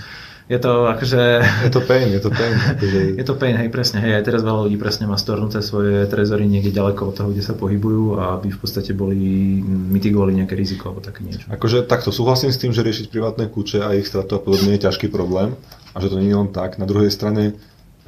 Je 0.48 0.56
to 0.56 0.88
akože... 0.88 1.44
Je 1.68 1.72
to 1.72 1.84
pain, 1.84 2.08
je 2.08 2.20
to 2.24 2.32
pain. 2.32 2.56
Akože... 2.56 3.00
je 3.20 3.24
to 3.24 3.36
pain, 3.36 3.52
hej, 3.60 3.68
presne. 3.68 4.00
Hej, 4.00 4.16
aj 4.16 4.24
teraz 4.24 4.40
veľa 4.40 4.64
ľudí 4.64 4.80
presne 4.80 5.04
má 5.04 5.20
stornuté 5.20 5.60
svoje 5.60 6.08
trezory 6.08 6.48
niekde 6.48 6.72
ďaleko 6.72 7.12
od 7.12 7.14
toho, 7.20 7.28
kde 7.36 7.44
sa 7.44 7.52
pohybujú 7.52 8.16
a 8.16 8.40
aby 8.40 8.48
v 8.48 8.58
podstate 8.60 8.96
boli 8.96 9.60
mitigovali 9.64 10.40
nejaké 10.40 10.56
riziko 10.56 10.88
alebo 10.88 11.04
také 11.04 11.20
niečo. 11.20 11.44
Akože 11.52 11.84
takto 11.84 12.08
súhlasím 12.08 12.48
s 12.48 12.60
tým, 12.60 12.72
že 12.72 12.80
riešiť 12.80 13.12
privátne 13.12 13.52
kľúče 13.52 13.84
a 13.84 13.92
ich 13.92 14.08
stratu 14.08 14.36
a 14.36 14.44
podobne 14.44 14.72
je 14.76 14.88
ťažký 14.88 15.12
problém 15.12 15.52
a 15.92 15.96
že 16.00 16.08
to 16.08 16.16
nie 16.16 16.32
je 16.32 16.40
len 16.40 16.48
tak. 16.48 16.80
Na 16.80 16.88
druhej 16.88 17.12
strane 17.12 17.52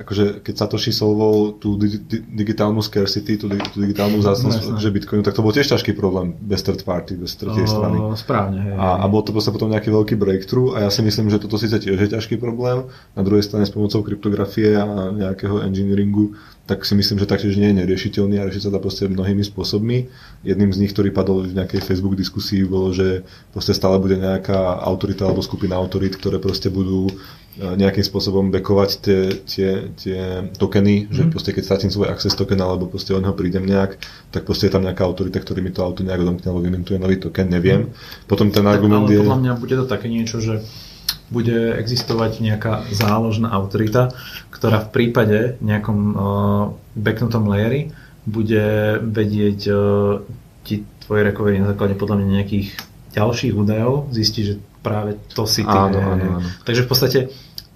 akože 0.00 0.40
keď 0.40 0.54
Satoshi 0.56 0.90
solvol 0.90 1.60
tú 1.60 1.76
di- 1.76 2.00
di- 2.00 2.24
digitálnu 2.24 2.80
scarcity, 2.80 3.36
tú, 3.36 3.46
di- 3.46 3.60
tú 3.60 3.84
digitálnu 3.84 4.18
vzácnosť, 4.18 4.72
no, 4.72 4.80
že 4.80 4.88
Bitcoinu, 4.88 5.20
tak 5.20 5.36
to 5.36 5.44
bol 5.44 5.52
tiež 5.52 5.68
ťažký 5.68 5.92
problém 5.92 6.32
bez 6.40 6.64
third 6.64 6.82
party, 6.82 7.20
bez 7.20 7.36
tretej 7.36 7.68
strany. 7.68 8.00
Správne. 8.16 8.58
Hej, 8.64 8.74
a, 8.80 9.00
a 9.00 9.04
bol 9.06 9.20
to 9.20 9.36
proste 9.36 9.52
potom 9.52 9.68
nejaký 9.68 9.92
veľký 9.92 10.16
breakthrough 10.16 10.74
a 10.80 10.88
ja 10.88 10.90
si 10.90 11.04
myslím, 11.04 11.28
že 11.28 11.36
toto 11.36 11.60
síce 11.60 11.76
tiež 11.76 12.00
je 12.00 12.08
ťažký 12.16 12.40
problém. 12.40 12.88
Na 13.12 13.22
druhej 13.22 13.44
strane 13.44 13.68
s 13.68 13.72
pomocou 13.72 14.00
kryptografie 14.00 14.72
a 14.74 15.12
nejakého 15.12 15.60
engineeringu 15.60 16.32
tak 16.70 16.86
si 16.86 16.94
myslím, 16.94 17.18
že 17.18 17.26
taktiež 17.26 17.58
nie 17.58 17.74
je 17.74 17.82
neriešiteľný 17.82 18.38
a 18.38 18.46
rieši 18.46 18.62
sa 18.62 18.70
to 18.70 18.78
proste 18.78 19.10
mnohými 19.10 19.42
spôsobmi. 19.42 20.06
Jedným 20.46 20.70
z 20.70 20.86
nich, 20.86 20.94
ktorý 20.94 21.10
padol 21.10 21.42
v 21.42 21.58
nejakej 21.58 21.82
Facebook 21.82 22.14
diskusii, 22.14 22.62
bolo, 22.62 22.94
že 22.94 23.26
proste 23.50 23.74
stále 23.74 23.98
bude 23.98 24.14
nejaká 24.14 24.78
autorita 24.86 25.26
alebo 25.26 25.42
skupina 25.42 25.74
autorít, 25.74 26.14
ktoré 26.14 26.38
proste 26.38 26.70
budú 26.70 27.10
e, 27.10 27.14
nejakým 27.58 28.06
spôsobom 28.06 28.54
bekovať 28.54 28.90
tie, 29.02 29.20
tie, 29.42 29.70
tie 29.98 30.46
tokeny, 30.62 31.10
mm. 31.10 31.10
že 31.10 31.22
mhm. 31.26 31.30
proste 31.34 31.50
keď 31.50 31.62
stratím 31.66 31.90
svoj 31.90 32.06
access 32.06 32.38
token 32.38 32.62
alebo 32.62 32.86
proste 32.86 33.18
od 33.18 33.26
neho 33.26 33.34
prídem 33.34 33.66
nejak, 33.66 33.98
tak 34.30 34.46
proste 34.46 34.70
je 34.70 34.78
tam 34.78 34.86
nejaká 34.86 35.02
autorita, 35.02 35.42
ktorý 35.42 35.66
mi 35.66 35.74
to 35.74 35.82
auto 35.82 36.06
nejak 36.06 36.22
odomkne 36.22 36.54
alebo 36.54 36.62
vymintuje 36.62 37.02
nový 37.02 37.18
token, 37.18 37.50
neviem. 37.50 37.90
Mm. 37.90 38.30
Potom 38.30 38.54
ten 38.54 38.62
argument 38.62 39.10
tak, 39.10 39.10
ale 39.10 39.18
je... 39.18 39.20
podľa 39.26 39.42
mňa 39.42 39.52
bude 39.58 39.74
to 39.74 39.86
také 39.90 40.06
niečo, 40.06 40.38
že 40.38 40.62
bude 41.30 41.78
existovať 41.78 42.42
nejaká 42.42 42.90
záložná 42.90 43.54
autorita, 43.54 44.10
ktorá 44.50 44.82
v 44.84 44.90
prípade 44.90 45.38
nejakom 45.62 45.98
uh, 46.12 46.18
backnutom 46.98 47.46
layeri 47.46 47.94
bude 48.26 48.98
vedieť 49.00 49.60
uh, 49.70 50.20
ti 50.66 50.84
tvoje 51.06 51.22
recovery 51.30 51.62
na 51.62 51.70
základe 51.72 51.96
podľa 51.96 52.20
mňa 52.20 52.28
nejakých 52.42 52.68
ďalších 53.14 53.54
údajov, 53.54 54.10
zistí, 54.14 54.46
že 54.46 54.54
práve 54.82 55.18
to 55.34 55.46
si 55.46 55.62
ty. 55.66 55.70
Áno, 55.70 55.98
áno, 55.98 56.24
áno. 56.38 56.48
Takže 56.62 56.86
v 56.86 56.88
podstate 56.90 57.20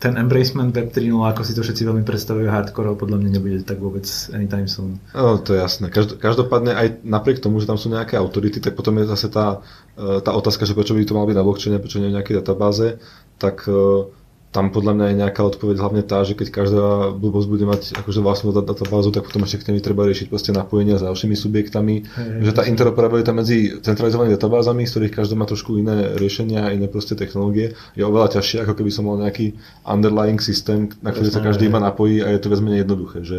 ten 0.04 0.20
embracement 0.20 0.68
Web 0.68 0.92
3.0, 0.92 1.16
ako 1.16 1.42
si 1.48 1.56
to 1.56 1.64
všetci 1.64 1.82
veľmi 1.88 2.04
predstavujú 2.04 2.44
hardcore, 2.52 2.92
podľa 2.92 3.24
mňa 3.24 3.30
nebude 3.32 3.58
tak 3.64 3.80
vôbec 3.80 4.04
anytime 4.36 4.68
soon. 4.68 5.00
No, 5.16 5.40
to 5.40 5.56
je 5.56 5.64
jasné. 5.64 5.88
Každopádne 6.20 6.76
aj 6.76 7.00
napriek 7.08 7.40
tomu, 7.40 7.56
že 7.56 7.64
tam 7.64 7.80
sú 7.80 7.88
nejaké 7.88 8.20
autority, 8.20 8.60
tak 8.60 8.76
potom 8.76 9.00
je 9.00 9.08
zase 9.08 9.32
tá, 9.32 9.64
e, 9.96 10.20
tá 10.20 10.36
otázka, 10.36 10.68
že 10.68 10.76
prečo 10.76 10.92
by 10.92 11.08
to 11.08 11.16
malo 11.16 11.24
byť 11.32 11.38
na 11.40 11.46
blockchaine, 11.48 11.80
prečo 11.80 12.04
nie 12.04 12.12
v 12.12 12.20
nejakej 12.20 12.36
databáze, 12.36 13.00
tak 13.38 13.66
uh, 13.66 14.08
tam 14.54 14.70
podľa 14.70 14.94
mňa 14.94 15.06
je 15.10 15.16
nejaká 15.18 15.42
odpoveď 15.42 15.76
hlavne 15.82 16.02
tá, 16.06 16.22
že 16.22 16.38
keď 16.38 16.48
každá 16.54 17.10
blbosť 17.10 17.48
bude 17.50 17.66
mať 17.66 17.98
akože 17.98 18.22
vlastnú 18.22 18.54
databázu, 18.54 19.10
tak 19.10 19.26
potom 19.26 19.42
ešte 19.42 19.66
k 19.66 19.74
nej 19.74 19.82
treba 19.82 20.06
riešiť 20.06 20.30
proste 20.30 20.54
napojenia 20.54 20.94
s 20.94 21.02
ďalšími 21.02 21.34
subjektami. 21.34 22.06
Hey, 22.06 22.38
že 22.46 22.54
tá 22.54 22.62
interoperabilita 22.62 23.34
medzi 23.34 23.82
centralizovanými 23.82 24.38
databázami, 24.38 24.86
z 24.86 24.94
ktorých 24.94 25.14
každá 25.18 25.34
má 25.34 25.50
trošku 25.50 25.74
iné 25.74 26.14
riešenia, 26.14 26.70
iné 26.70 26.86
proste 26.86 27.18
technológie, 27.18 27.74
je 27.98 28.06
oveľa 28.06 28.38
ťažšie, 28.38 28.62
ako 28.62 28.78
keby 28.78 28.90
som 28.94 29.10
mal 29.10 29.18
nejaký 29.18 29.58
underlying 29.82 30.38
systém, 30.38 30.86
na 31.02 31.10
ktorý 31.10 31.34
sa 31.34 31.42
každý 31.42 31.66
iba 31.66 31.82
napojí 31.82 32.22
a 32.22 32.30
je 32.30 32.38
to 32.38 32.46
viac 32.46 32.62
menej 32.62 32.86
jednoduché. 32.86 33.26
Že, 33.26 33.38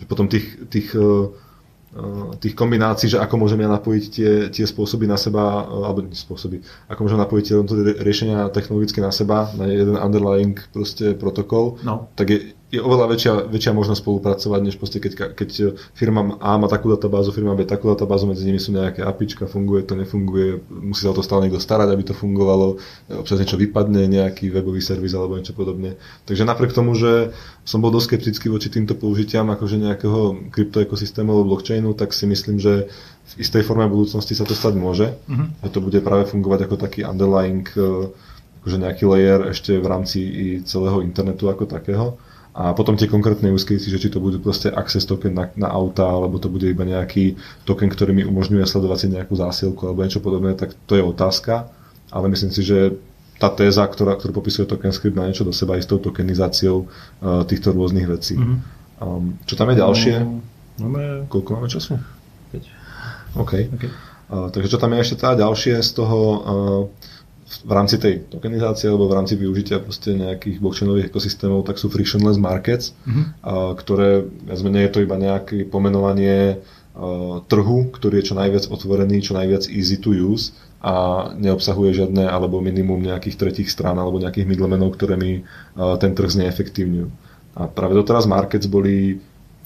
že 0.00 0.04
potom 0.08 0.32
tých, 0.32 0.64
tých 0.72 0.96
uh, 0.96 1.28
tých 2.42 2.58
kombinácií, 2.58 3.06
že 3.06 3.22
ako 3.22 3.46
môžeme 3.46 3.70
napojiť 3.70 4.04
tie, 4.10 4.30
tie 4.50 4.66
spôsoby 4.66 5.06
na 5.06 5.14
seba, 5.14 5.62
eh, 5.62 5.86
alebo 5.86 6.02
nie 6.02 6.16
spôsoby, 6.16 6.58
ako 6.90 7.00
môžeme 7.06 7.22
napojiť 7.22 7.44
tie 7.46 7.56
riešenia 8.02 8.50
technologicky 8.50 8.98
na 8.98 9.14
seba, 9.14 9.50
na 9.54 9.70
jeden 9.70 9.94
underlying 9.94 10.58
proste 10.74 11.14
protokol, 11.14 11.78
no. 11.86 12.10
tak 12.18 12.34
je, 12.34 12.38
je 12.74 12.80
oveľa 12.82 13.06
väčšia, 13.14 13.32
väčšia 13.46 13.72
možnosť 13.72 14.00
spolupracovať, 14.02 14.60
než 14.66 14.74
proste 14.76 14.98
keď, 14.98 15.38
keď 15.38 15.78
firma 15.94 16.34
A 16.42 16.58
má 16.58 16.66
takú 16.66 16.90
databázu, 16.90 17.30
firma 17.30 17.54
B 17.54 17.62
takú 17.62 17.86
databázu, 17.88 18.26
medzi 18.26 18.42
nimi 18.42 18.58
sú 18.58 18.74
nejaké 18.74 19.06
apička, 19.06 19.46
funguje 19.46 19.86
to, 19.86 19.94
nefunguje, 19.94 20.60
musí 20.70 21.06
sa 21.06 21.14
o 21.14 21.16
to 21.16 21.22
stále 21.22 21.46
niekto 21.46 21.62
starať, 21.62 21.94
aby 21.94 22.02
to 22.02 22.14
fungovalo, 22.14 22.82
občas 23.14 23.38
niečo 23.38 23.54
vypadne, 23.54 24.10
nejaký 24.10 24.50
webový 24.50 24.82
servis 24.82 25.14
alebo 25.14 25.38
niečo 25.38 25.54
podobne. 25.54 25.94
Takže 26.26 26.42
napriek 26.42 26.74
tomu, 26.74 26.98
že 26.98 27.30
som 27.62 27.78
bol 27.78 27.94
dosť 27.94 28.12
skeptický 28.12 28.50
voči 28.50 28.68
týmto 28.68 28.98
použitiam 28.98 29.46
akože 29.48 29.78
nejakého 29.78 30.50
kryptoekosystému 30.50 31.30
alebo 31.30 31.56
blockchainu, 31.56 31.94
tak 31.94 32.10
si 32.12 32.26
myslím, 32.26 32.58
že 32.58 32.90
v 33.24 33.32
istej 33.40 33.64
forme 33.64 33.88
budúcnosti 33.88 34.36
sa 34.36 34.44
to 34.44 34.52
stať 34.52 34.76
môže, 34.76 35.16
mm-hmm. 35.30 35.64
že 35.64 35.70
to 35.72 35.80
bude 35.80 35.98
práve 36.04 36.28
fungovať 36.28 36.68
ako 36.68 36.76
taký 36.76 37.00
underlying 37.08 37.64
eh, 37.72 38.12
akože 38.64 38.76
nejaký 38.80 39.04
layer 39.04 39.40
ešte 39.52 39.76
v 39.76 39.86
rámci 39.88 40.18
i 40.24 40.46
celého 40.64 41.04
internetu 41.04 41.52
ako 41.52 41.68
takého. 41.68 42.16
A 42.54 42.70
potom 42.70 42.94
tie 42.94 43.10
konkrétne 43.10 43.50
use 43.50 43.66
case, 43.66 43.90
že 43.90 43.98
či 43.98 44.14
to 44.14 44.22
bude 44.22 44.38
proste 44.38 44.70
access 44.70 45.02
token 45.02 45.34
na, 45.34 45.50
na 45.58 45.74
auta, 45.74 46.06
alebo 46.06 46.38
to 46.38 46.46
bude 46.46 46.70
iba 46.70 46.86
nejaký 46.86 47.34
token, 47.66 47.90
ktorý 47.90 48.14
mi 48.14 48.22
umožňuje 48.22 48.62
sledovať 48.62 48.98
si 49.02 49.06
nejakú 49.10 49.34
zásielku 49.34 49.82
alebo 49.90 50.06
niečo 50.06 50.22
podobné, 50.22 50.54
tak 50.54 50.70
to 50.86 50.94
je 50.94 51.02
otázka. 51.02 51.66
Ale 52.14 52.30
myslím 52.30 52.54
si, 52.54 52.62
že 52.62 52.94
tá 53.42 53.50
téza, 53.50 53.82
ktorá, 53.82 54.14
ktorú 54.14 54.38
popisuje 54.38 54.70
token 54.70 54.94
script, 54.94 55.18
na 55.18 55.26
niečo 55.26 55.42
do 55.42 55.50
seba 55.50 55.74
istou 55.74 55.98
tokenizáciou 55.98 56.86
uh, 56.86 57.42
týchto 57.42 57.74
rôznych 57.74 58.06
vecí. 58.06 58.38
Mm-hmm. 58.38 58.58
Um, 59.02 59.34
čo 59.42 59.58
tam 59.58 59.74
je 59.74 59.82
ďalšie? 59.82 60.14
No, 60.22 60.38
máme... 60.78 61.26
Koľko 61.26 61.58
máme 61.58 61.66
času? 61.66 61.98
5. 62.54 63.42
OK. 63.42 63.52
Okay. 63.74 63.90
Uh, 64.30 64.46
takže 64.54 64.70
čo 64.70 64.78
tam 64.78 64.94
je 64.94 65.02
ešte 65.02 65.26
teda 65.26 65.42
ďalšie 65.42 65.82
z 65.82 65.90
toho 65.90 66.18
uh, 66.22 66.82
v 67.44 67.72
rámci 67.72 68.00
tej 68.00 68.24
tokenizácie 68.32 68.88
alebo 68.88 69.04
v 69.04 69.16
rámci 69.20 69.36
využitia 69.36 69.84
proste 69.84 70.16
nejakých 70.16 70.64
blockchainových 70.64 71.12
ekosystémov, 71.12 71.68
tak 71.68 71.76
sú 71.76 71.92
frictionless 71.92 72.40
markets, 72.40 72.96
uh, 73.04 73.76
ktoré, 73.76 74.24
viac 74.24 74.60
menej 74.64 74.88
je 74.88 74.92
to 74.96 75.04
iba 75.04 75.16
nejaké 75.20 75.68
pomenovanie 75.68 76.58
uh, 76.58 77.44
trhu, 77.44 77.92
ktorý 77.92 78.24
je 78.24 78.32
čo 78.32 78.38
najviac 78.40 78.64
otvorený, 78.72 79.20
čo 79.20 79.36
najviac 79.36 79.68
easy 79.68 80.00
to 80.00 80.16
use 80.16 80.56
a 80.80 81.28
neobsahuje 81.36 82.04
žiadne 82.04 82.24
alebo 82.24 82.64
minimum 82.64 83.00
nejakých 83.04 83.36
tretích 83.40 83.68
strán 83.68 84.00
alebo 84.00 84.20
nejakých 84.20 84.48
middlemenov, 84.48 84.96
ktoré 84.96 85.20
mi 85.20 85.44
uh, 85.44 85.96
ten 86.00 86.16
trh 86.16 86.32
zneefektívňujú. 86.32 87.08
A 87.54 87.70
práve 87.70 87.94
doteraz 87.94 88.26
markets 88.26 88.66
boli 88.66 89.20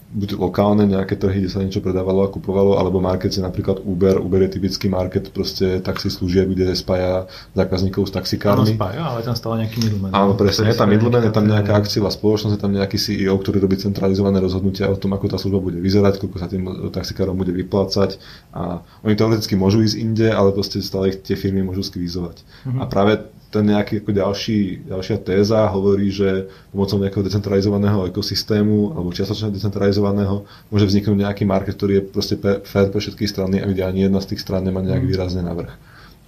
buď 0.09 0.41
lokálne 0.41 0.89
nejaké 0.89 1.13
trhy, 1.13 1.45
kde 1.45 1.51
sa 1.53 1.61
niečo 1.61 1.85
predávalo 1.85 2.25
a 2.25 2.33
kupovalo, 2.33 2.81
alebo 2.81 2.97
market 2.97 3.29
je 3.29 3.45
napríklad 3.45 3.85
Uber. 3.85 4.17
Uber 4.17 4.41
je 4.49 4.57
typický 4.57 4.89
market 4.89 5.29
proste 5.29 5.77
taxi 5.85 6.09
služieb, 6.09 6.49
kde 6.49 6.73
spája 6.73 7.29
zákazníkov 7.53 8.09
s 8.09 8.11
taxikármi. 8.17 8.65
Áno, 8.65 8.73
spája, 8.73 9.05
ale 9.05 9.21
tam 9.21 9.37
stále 9.37 9.65
nejaký 9.65 9.77
middleman. 9.85 10.09
Áno, 10.09 10.33
presne, 10.33 10.65
je 10.65 10.77
tam 10.77 10.89
middleman, 10.89 11.29
je 11.29 11.33
tam 11.33 11.45
nejaká 11.45 11.77
akciová 11.77 12.09
spoločnosť, 12.09 12.57
je 12.57 12.61
tam 12.61 12.73
nejaký 12.73 12.97
CEO, 12.97 13.37
ktorý 13.37 13.61
robí 13.61 13.77
centralizované 13.77 14.41
rozhodnutia 14.41 14.89
o 14.89 14.97
tom, 14.97 15.13
ako 15.13 15.29
tá 15.29 15.37
služba 15.37 15.61
bude 15.61 15.77
vyzerať, 15.77 16.17
koľko 16.17 16.37
sa 16.41 16.49
tým 16.49 16.89
taxikárom 16.89 17.37
bude 17.37 17.53
vyplácať. 17.53 18.17
A 18.49 18.81
oni 19.05 19.13
teoreticky 19.13 19.53
môžu 19.53 19.85
ísť 19.85 19.95
inde, 20.01 20.27
ale 20.33 20.49
proste 20.57 20.81
stále 20.81 21.13
ich 21.13 21.21
tie 21.21 21.37
firmy 21.37 21.61
môžu 21.61 21.85
skvízovať. 21.85 22.41
Mm-hmm. 22.41 22.81
A 22.81 22.83
práve 22.89 23.29
ten 23.49 23.65
nejaký 23.65 24.05
ako 24.05 24.11
ďalší, 24.13 24.59
ďalšia 24.85 25.17
téza 25.25 25.65
hovorí, 25.73 26.13
že 26.13 26.45
pomocou 26.69 27.01
nejakého 27.01 27.25
decentralizovaného 27.25 28.05
ekosystému 28.13 28.93
alebo 28.93 29.09
čiastočne 29.09 29.49
decentralizovaného 29.49 30.45
môže 30.69 30.85
vzniknúť 30.85 31.17
nejaký 31.17 31.43
market, 31.49 31.73
ktorý 31.73 31.93
je 31.99 32.03
proste 32.05 32.35
fair 32.41 32.87
pre 32.93 33.01
všetky 33.01 33.25
strany 33.25 33.57
a 33.57 33.65
kde 33.65 33.81
ani 33.81 34.05
jedna 34.05 34.21
z 34.21 34.33
tých 34.33 34.45
strán 34.45 34.61
nemá 34.61 34.85
nejak 34.85 35.01
mhm. 35.01 35.09
výrazne 35.09 35.41
navrh. 35.41 35.73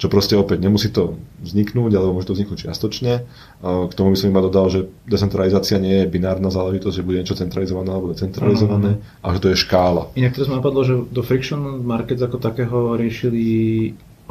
Čo 0.01 0.09
proste 0.09 0.33
opäť 0.33 0.65
nemusí 0.65 0.89
to 0.89 1.21
vzniknúť, 1.45 1.93
alebo 1.93 2.17
môže 2.17 2.25
to 2.25 2.33
vzniknúť 2.33 2.65
čiastočne. 2.65 3.21
K 3.61 3.93
tomu 3.93 4.09
by 4.09 4.17
som 4.17 4.33
iba 4.33 4.41
dodal, 4.41 4.65
že 4.73 4.89
decentralizácia 5.05 5.77
nie 5.77 6.01
je 6.01 6.09
binárna 6.09 6.49
záležitosť, 6.49 6.95
že 6.97 7.05
bude 7.05 7.21
niečo 7.21 7.37
centralizované 7.37 7.93
alebo 7.93 8.09
decentralizované, 8.09 8.97
mm. 8.97 9.21
ale 9.21 9.31
že 9.37 9.41
to 9.45 9.51
je 9.53 9.61
škála. 9.61 10.09
Inak 10.17 10.33
to 10.33 10.49
ma 10.49 10.57
napadlo, 10.57 10.81
že 10.81 10.97
do 11.05 11.21
Friction 11.21 11.85
Markets 11.85 12.25
ako 12.25 12.41
takého 12.41 12.97
riešili 12.97 13.45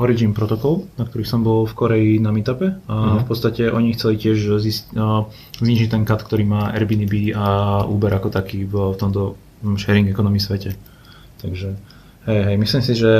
Origin 0.01 0.33
Protocol, 0.33 0.89
na 0.97 1.05
ktorých 1.05 1.29
som 1.29 1.45
bol 1.45 1.69
v 1.69 1.77
Koreji 1.77 2.13
na 2.17 2.33
meetupe 2.33 2.81
a 2.89 2.95
uh-huh. 2.97 3.21
v 3.21 3.25
podstate 3.29 3.69
oni 3.69 3.93
chceli 3.93 4.17
tiež 4.17 4.57
zist, 4.57 4.89
uh, 4.97 5.29
znižiť 5.61 5.89
ten 5.93 6.03
cut, 6.09 6.25
ktorý 6.25 6.49
má 6.49 6.73
Airbnb 6.73 7.37
a 7.37 7.47
Uber 7.85 8.09
ako 8.17 8.33
taký 8.33 8.65
v, 8.65 8.75
v 8.93 8.97
tomto 8.97 9.37
sharing 9.77 10.09
economy 10.09 10.41
svete. 10.41 10.73
Takže 11.45 11.77
hej, 12.25 12.41
hej, 12.49 12.57
myslím 12.57 12.83
si, 12.83 12.93
že 12.97 13.13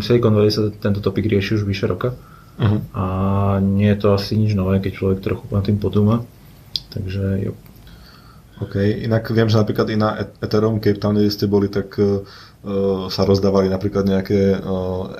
Silicon 0.00 0.32
Valley 0.32 0.52
sa 0.52 0.72
tento 0.72 1.04
topik 1.04 1.28
rieši 1.28 1.60
už 1.60 1.68
vyše 1.68 1.84
roka 1.84 2.16
uh-huh. 2.56 2.80
a 2.96 3.04
nie 3.60 3.92
je 3.92 4.00
to 4.00 4.16
asi 4.16 4.40
nič 4.40 4.56
nové, 4.56 4.80
keď 4.80 4.92
človek 4.96 5.18
trochu 5.20 5.44
na 5.52 5.60
tým 5.60 5.76
podúma. 5.76 6.24
Takže 6.88 7.44
jo. 7.44 7.52
OK, 8.62 8.78
inak 8.80 9.26
viem, 9.34 9.50
že 9.50 9.58
napríklad 9.58 9.90
i 9.90 9.96
na 9.98 10.14
Ethereum 10.38 10.78
Cape 10.78 11.02
Town, 11.02 11.18
kde 11.18 11.26
ste 11.26 11.50
boli, 11.50 11.66
tak 11.66 11.98
sa 13.12 13.22
rozdávali 13.28 13.68
napríklad 13.68 14.08
nejaké 14.08 14.56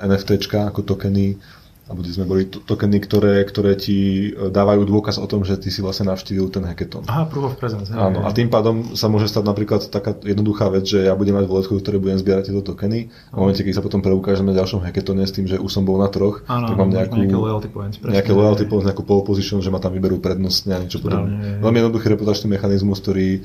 NFTčka 0.01 0.73
ako 0.73 0.81
tokeny 0.81 1.37
alebo 1.85 2.01
kde 2.01 2.17
sme 2.17 2.25
boli 2.25 2.49
tokeny, 2.49 2.97
ktoré, 2.97 3.45
ktoré 3.45 3.77
ti 3.77 4.29
e, 4.33 4.49
dávajú 4.49 4.89
dôkaz 4.89 5.21
o 5.21 5.27
tom, 5.29 5.45
že 5.45 5.53
ty 5.61 5.69
si 5.69 5.85
vlastne 5.85 6.09
navštívil 6.09 6.49
ten 6.49 6.65
hackathon. 6.65 7.05
Aha, 7.05 7.29
proof 7.29 7.53
of 7.53 7.55
presence. 7.61 7.93
Áno, 7.93 8.25
a 8.25 8.29
tým 8.33 8.49
pádom 8.49 8.97
sa 8.97 9.05
môže 9.05 9.29
stať 9.29 9.45
napríklad 9.45 9.85
taká 9.93 10.17
jednoduchá 10.17 10.73
vec, 10.73 10.89
že 10.89 11.05
ja 11.05 11.13
budem 11.13 11.37
mať 11.37 11.45
voletku, 11.45 11.77
ktoré 11.77 12.01
budem 12.01 12.17
zbierať 12.17 12.49
tieto 12.49 12.65
tokeny 12.65 13.13
a 13.29 13.37
v 13.37 13.39
momente, 13.45 13.61
keď 13.61 13.77
sa 13.77 13.83
potom 13.85 14.01
preukážeme 14.01 14.49
na 14.49 14.57
ďalšom 14.57 14.81
hackathone 14.81 15.29
s 15.29 15.33
tým, 15.37 15.45
že 15.45 15.61
už 15.61 15.69
som 15.69 15.85
bol 15.85 16.01
na 16.01 16.09
troch, 16.09 16.41
áno, 16.49 16.73
tak 16.73 16.75
mám 16.81 16.89
nejakú, 16.89 17.21
nejaké 17.21 17.37
loyalty 17.37 17.69
points. 17.69 17.95
Presne, 18.01 18.17
nejaké 18.17 18.33
loyalty 18.33 18.65
points, 18.65 18.85
nejakú 18.89 19.03
pole 19.05 19.21
position, 19.21 19.61
že 19.61 19.69
ma 19.69 19.77
tam 19.77 19.93
vyberú 19.93 20.17
prednostne 20.17 20.73
a 20.73 20.81
niečo 20.81 20.97
podobné. 21.05 21.61
Veľmi 21.61 21.85
jednoduchý 21.85 22.17
reputačný 22.17 22.49
mechanizmus, 22.49 22.97
ktorý 22.97 23.27
e, 23.37 23.39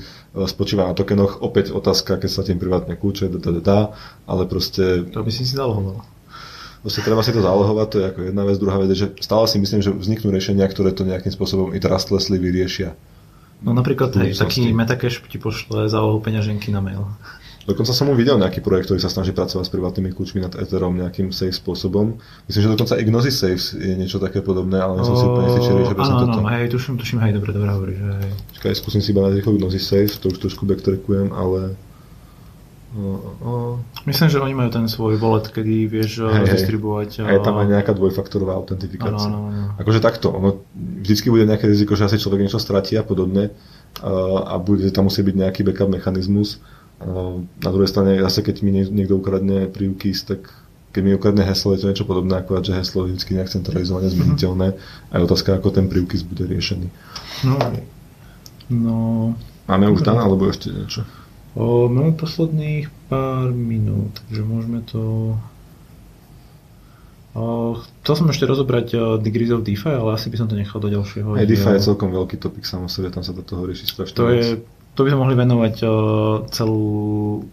spočíva 0.48 0.88
na 0.88 0.96
tokenoch. 0.96 1.44
Opäť 1.44 1.76
otázka, 1.76 2.16
keď 2.16 2.30
sa 2.32 2.40
tým 2.40 2.56
privátne 2.56 2.96
kľúče, 2.96 3.28
ale 4.24 4.42
proste... 4.48 5.04
To 5.12 5.20
by 5.20 5.28
si 5.28 5.44
si 5.44 5.52
zalohoval. 5.60 6.19
Proste 6.80 7.04
treba 7.04 7.20
si 7.20 7.36
to 7.36 7.44
zálohovať, 7.44 7.86
to 7.92 7.96
je 8.00 8.06
ako 8.08 8.20
jedna 8.32 8.42
vec. 8.48 8.56
Druhá 8.56 8.76
vec 8.80 8.88
je, 8.96 9.04
že 9.04 9.08
stále 9.20 9.44
si 9.44 9.60
myslím, 9.60 9.84
že 9.84 9.92
vzniknú 9.92 10.32
riešenia, 10.32 10.64
ktoré 10.64 10.96
to 10.96 11.04
nejakým 11.04 11.28
spôsobom 11.28 11.76
i 11.76 11.78
trustlessly 11.78 12.40
vyriešia. 12.40 12.96
No 13.60 13.76
napríklad 13.76 14.16
hej, 14.16 14.32
taký 14.40 14.72
Metacash 14.72 15.20
ti 15.28 15.36
pošle 15.36 15.92
zálohu 15.92 16.24
peňaženky 16.24 16.72
na 16.72 16.80
mail. 16.80 17.04
Dokonca 17.68 17.92
som 17.92 18.08
mu 18.08 18.16
videl 18.16 18.40
nejaký 18.40 18.64
projekt, 18.64 18.88
ktorý 18.88 19.04
sa 19.04 19.12
snaží 19.12 19.36
pracovať 19.36 19.68
s 19.68 19.72
privátnymi 19.76 20.16
kľúčmi 20.16 20.40
nad 20.40 20.56
Etherom 20.56 20.96
nejakým 20.96 21.28
safe 21.28 21.52
spôsobom. 21.52 22.16
Myslím, 22.48 22.62
že 22.64 22.70
dokonca 22.72 22.96
i 22.96 23.04
Gnosis 23.04 23.36
Safe 23.36 23.60
je 23.76 23.94
niečo 24.00 24.16
také 24.16 24.40
podobné, 24.40 24.80
ale 24.80 25.04
som 25.04 25.12
si 25.12 25.28
úplne 25.28 25.52
istý, 25.52 25.60
že 25.68 25.76
áno, 25.76 25.84
áno, 25.84 26.40
toto. 26.40 26.40
hej, 26.48 26.66
tuším, 26.72 26.96
tuším, 26.96 27.18
hej, 27.20 27.32
dobre, 27.36 27.52
dobre 27.52 27.68
hovoríš, 27.68 27.98
hej. 28.00 28.32
Čakaj, 28.56 28.72
skúsim 28.80 29.04
si 29.04 29.12
iba 29.12 29.28
na 29.28 29.36
rýchlo 29.36 29.60
Gnosis 29.60 29.84
Safe, 29.84 30.08
to 30.08 30.32
už 30.32 30.40
trošku 30.40 30.64
backtrackujem, 30.64 31.36
ale 31.36 31.76
Myslím, 34.02 34.28
že 34.28 34.42
oni 34.42 34.54
majú 34.54 34.70
ten 34.74 34.90
svoj 34.90 35.14
wallet, 35.22 35.46
kedy 35.46 35.86
vieš 35.86 36.26
hey, 36.26 36.42
distribuovať. 36.42 37.22
A 37.22 37.38
je 37.38 37.42
tam 37.46 37.54
aj 37.62 37.70
nejaká 37.70 37.94
dvojfaktorová 37.94 38.58
autentifikácia. 38.58 39.30
Ano, 39.30 39.46
ano, 39.46 39.54
ano. 39.54 39.78
Akože 39.78 40.02
takto, 40.02 40.34
ono 40.34 40.66
vždycky 40.74 41.30
bude 41.30 41.46
nejaké 41.46 41.70
riziko, 41.70 41.94
že 41.94 42.10
asi 42.10 42.18
človek 42.18 42.42
niečo 42.42 42.58
stratí 42.58 42.98
a 42.98 43.06
podobne 43.06 43.54
a 44.02 44.58
bude 44.58 44.90
tam 44.90 45.06
musieť 45.06 45.30
byť 45.30 45.36
nejaký 45.38 45.60
backup 45.62 45.86
mechanizmus. 45.86 46.58
Na 47.62 47.70
druhej 47.70 47.86
strane, 47.86 48.18
zase 48.18 48.42
keď 48.42 48.56
mi 48.66 48.74
niekto 48.74 49.22
ukradne 49.22 49.70
privkys, 49.70 50.26
tak 50.26 50.50
keď 50.90 51.00
mi 51.06 51.14
ukradne 51.14 51.46
heslo, 51.46 51.78
je 51.78 51.86
to 51.86 51.90
niečo 51.94 52.02
podobné, 52.02 52.42
ako 52.42 52.66
že 52.66 52.74
heslo 52.74 53.06
je 53.06 53.14
vždy 53.14 53.38
nejak 53.38 53.54
centralizované, 53.54 54.10
mhm. 54.10 54.14
zmeniteľné 54.18 54.68
a 55.10 55.12
je 55.14 55.22
otázka, 55.22 55.54
ako 55.54 55.70
ten 55.70 55.86
privkys 55.86 56.26
bude 56.26 56.42
riešený. 56.50 56.90
No, 57.46 57.56
no 58.74 58.94
Máme 59.70 59.86
už 59.94 60.02
dan, 60.02 60.18
alebo 60.18 60.50
ešte 60.50 60.74
niečo? 60.74 61.06
O, 61.58 61.90
máme 61.90 62.14
posledných 62.14 62.86
pár 63.10 63.50
minút, 63.50 64.22
takže 64.26 64.42
môžeme 64.46 64.80
to... 64.86 65.34
O, 67.34 67.74
chcel 68.02 68.14
som 68.14 68.26
ešte 68.30 68.46
rozobrať 68.46 69.18
Degrees 69.22 69.50
of 69.54 69.66
DeFi, 69.66 69.98
ale 69.98 70.14
asi 70.14 70.30
by 70.30 70.36
som 70.38 70.46
to 70.46 70.58
nechal 70.58 70.78
do 70.78 70.90
ďalšieho. 70.90 71.34
Aj 71.34 71.46
DeFi 71.46 71.78
je 71.78 71.86
celkom 71.90 72.10
veľký 72.10 72.38
topik 72.38 72.66
sám 72.66 72.86
o 72.86 72.90
sebe, 72.90 73.10
tam 73.10 73.26
sa 73.26 73.34
do 73.34 73.42
toho 73.42 73.66
rieši 73.66 73.86
strašne 73.86 74.14
To 74.18 74.30
je 74.30 74.62
to 74.90 75.06
by 75.06 75.14
sme 75.14 75.22
mohli 75.22 75.38
venovať 75.38 75.74
uh, 75.86 75.90
celú, 76.50 76.82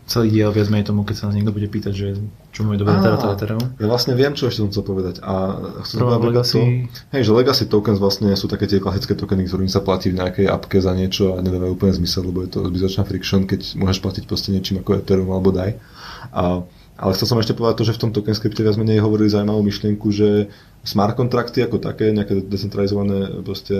celý 0.09 0.33
diel 0.33 0.49
viac 0.49 0.67
menej 0.73 0.89
tomu, 0.89 1.05
keď 1.05 1.15
sa 1.15 1.23
nás 1.29 1.37
niekto 1.37 1.53
bude 1.53 1.69
pýtať, 1.69 1.93
že 1.93 2.07
čo 2.49 2.65
môj 2.65 2.81
dobre 2.81 2.97
teda 2.97 3.21
to 3.21 3.29
Ethereum. 3.29 3.65
Ja 3.77 3.85
vlastne 3.85 4.17
viem, 4.17 4.33
čo 4.33 4.49
ešte 4.49 4.65
som 4.65 4.69
chcel 4.73 4.81
povedať. 4.81 5.21
A 5.21 5.53
chcem 5.85 6.01
povedať 6.01 6.33
legacy... 6.33 6.57
to, 6.89 7.13
hej, 7.13 7.21
že 7.29 7.31
legacy 7.31 7.63
tokens 7.69 8.01
vlastne 8.01 8.33
sú 8.33 8.49
také 8.49 8.65
tie 8.65 8.81
klasické 8.81 9.13
tokeny, 9.13 9.45
ktorým 9.45 9.69
sa 9.69 9.85
platí 9.85 10.09
v 10.09 10.17
nejakej 10.17 10.49
apke 10.49 10.81
za 10.81 10.97
niečo 10.97 11.37
a 11.37 11.45
nedávajú 11.45 11.77
úplne 11.77 11.93
zmysel, 11.93 12.25
lebo 12.25 12.41
je 12.41 12.49
to 12.57 12.65
zbytočná 12.65 13.05
friction, 13.05 13.45
keď 13.45 13.77
môžeš 13.77 14.01
platiť 14.01 14.23
proste 14.25 14.49
niečím 14.49 14.81
ako 14.81 14.97
Ethereum 14.97 15.29
alebo 15.29 15.53
DAI. 15.53 15.77
A, 16.33 16.65
ale 16.97 17.11
chcel 17.13 17.29
som 17.29 17.37
ešte 17.37 17.53
povedať 17.53 17.85
to, 17.85 17.87
že 17.87 17.95
v 17.95 18.01
tom 18.01 18.11
token 18.17 18.33
skripte 18.33 18.65
viac 18.65 18.73
menej 18.81 19.05
hovorili 19.05 19.29
zaujímavú 19.29 19.61
myšlienku, 19.61 20.09
že 20.09 20.49
smart 20.81 21.13
kontrakty 21.13 21.61
ako 21.61 21.77
také, 21.77 22.09
nejaké 22.09 22.41
decentralizované 22.49 23.45
proste 23.45 23.77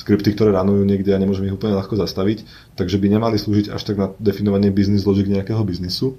skripty, 0.00 0.32
ktoré 0.32 0.56
ranujú 0.56 0.88
niekde 0.88 1.12
a 1.12 1.20
nemôžeme 1.20 1.52
ich 1.52 1.56
úplne 1.56 1.76
ľahko 1.76 2.00
zastaviť, 2.00 2.48
takže 2.80 2.96
by 2.96 3.06
nemali 3.20 3.36
slúžiť 3.36 3.68
až 3.68 3.82
tak 3.84 3.96
na 4.00 4.08
definovanie 4.16 4.72
business 4.72 5.04
logic 5.04 5.28
nejakého 5.28 5.60
biznisu, 5.60 6.16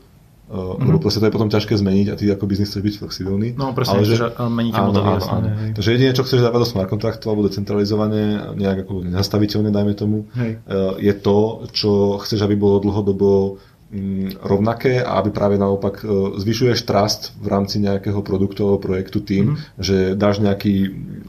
Uh, 0.52 0.76
mm-hmm. 0.76 0.84
lebo 0.84 1.00
proste 1.00 1.24
to 1.24 1.32
je 1.32 1.36
potom 1.40 1.48
ťažké 1.48 1.80
zmeniť 1.80 2.08
a 2.12 2.16
ty 2.20 2.28
ako 2.28 2.44
biznis 2.44 2.68
chceš 2.68 2.84
byť 2.84 2.96
flexibilný. 3.00 3.56
No 3.56 3.72
presne, 3.72 4.04
ale 4.04 4.12
že, 4.12 4.36
meníte 4.52 4.84
áno, 4.84 4.92
modely, 4.92 5.08
áno, 5.08 5.24
áno. 5.32 5.48
Takže 5.80 5.90
jedine, 5.96 6.12
čo 6.12 6.28
chceš 6.28 6.44
dávať 6.44 6.60
do 6.60 6.68
smart 6.68 6.92
kontraktu 6.92 7.32
alebo 7.32 7.48
decentralizovane, 7.48 8.52
nejak 8.60 8.84
ako 8.84 9.08
nezastaviteľne, 9.16 9.72
dajme 9.72 9.96
tomu, 9.96 10.28
hej. 10.36 10.60
Uh, 10.68 11.00
je 11.00 11.14
to, 11.16 11.72
čo 11.72 12.20
chceš, 12.20 12.44
aby 12.44 12.60
bolo 12.60 12.84
dlhodobo 12.84 13.64
rovnaké 14.40 15.04
a 15.04 15.20
aby 15.20 15.36
práve 15.36 15.60
naopak 15.60 16.00
e, 16.00 16.40
zvyšuješ 16.40 16.88
trust 16.88 17.36
v 17.44 17.48
rámci 17.52 17.84
nejakého 17.84 18.24
produktu 18.24 18.64
alebo 18.64 18.80
projektu 18.80 19.20
tým, 19.20 19.52
mm-hmm. 19.52 19.84
že, 19.84 19.98
dáš 20.16 20.40
nejaký, 20.40 20.76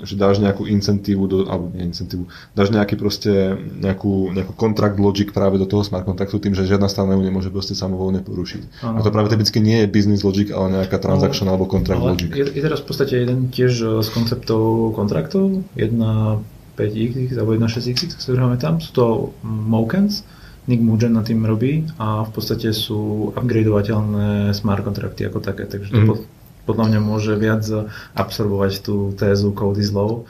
že 0.06 0.14
dáš 0.14 0.38
nejakú 0.38 0.70
incentívu, 0.70 1.22
do, 1.26 1.38
alebo 1.50 1.74
nie 1.74 1.90
incentívu, 1.90 2.30
dáš 2.54 2.70
nejaký 2.70 2.94
proste 2.94 3.58
nejakú, 3.58 4.30
nejakú 4.30 4.54
contract 4.54 4.94
logic 5.02 5.34
práve 5.34 5.58
do 5.58 5.66
toho 5.66 5.82
smart 5.82 6.06
kontraktu 6.06 6.38
tým, 6.38 6.54
že 6.54 6.70
žiadna 6.70 6.86
strana 6.86 7.18
ju 7.18 7.22
nemôže 7.26 7.50
proste 7.50 7.74
samovolne 7.74 8.22
porušiť. 8.22 8.86
Ano. 8.86 8.94
A 8.94 8.98
to 9.02 9.10
práve 9.10 9.34
typicky 9.34 9.58
nie 9.58 9.82
je 9.82 9.90
business 9.90 10.22
logic, 10.22 10.54
ale 10.54 10.86
nejaká 10.86 11.02
transaction 11.02 11.50
no, 11.50 11.58
alebo 11.58 11.66
contract 11.66 11.98
ale 11.98 12.14
logic. 12.14 12.30
Je, 12.30 12.46
je 12.46 12.62
teraz 12.62 12.78
v 12.78 12.86
podstate 12.86 13.26
jeden 13.26 13.50
tiež 13.50 13.72
e, 13.82 13.86
z 14.06 14.08
konceptov 14.14 14.94
kontraktov, 14.94 15.66
jedna 15.74 16.38
5x 16.78 17.34
alebo 17.34 17.58
1.6x, 17.58 18.22
ktoré 18.22 18.38
máme 18.38 18.56
tam, 18.62 18.78
sú 18.78 18.94
to 18.94 19.04
Mokens, 19.42 20.22
Nick 20.70 20.78
Mugen 20.78 21.18
na 21.18 21.26
tým 21.26 21.42
robí 21.42 21.82
a 21.98 22.22
v 22.22 22.30
podstate 22.30 22.70
sú 22.70 23.32
upgradeovateľné 23.34 24.54
smart 24.54 24.86
kontrakty 24.86 25.26
ako 25.26 25.42
také, 25.42 25.66
takže 25.66 25.90
to 25.90 26.14
mm. 26.14 26.22
podľa 26.70 26.84
mňa 26.94 27.00
môže 27.02 27.34
viac 27.34 27.66
absorbovať 28.14 28.72
tú 28.86 29.10
tézu 29.18 29.50
code 29.50 29.82
is 29.82 29.90
low 29.90 30.22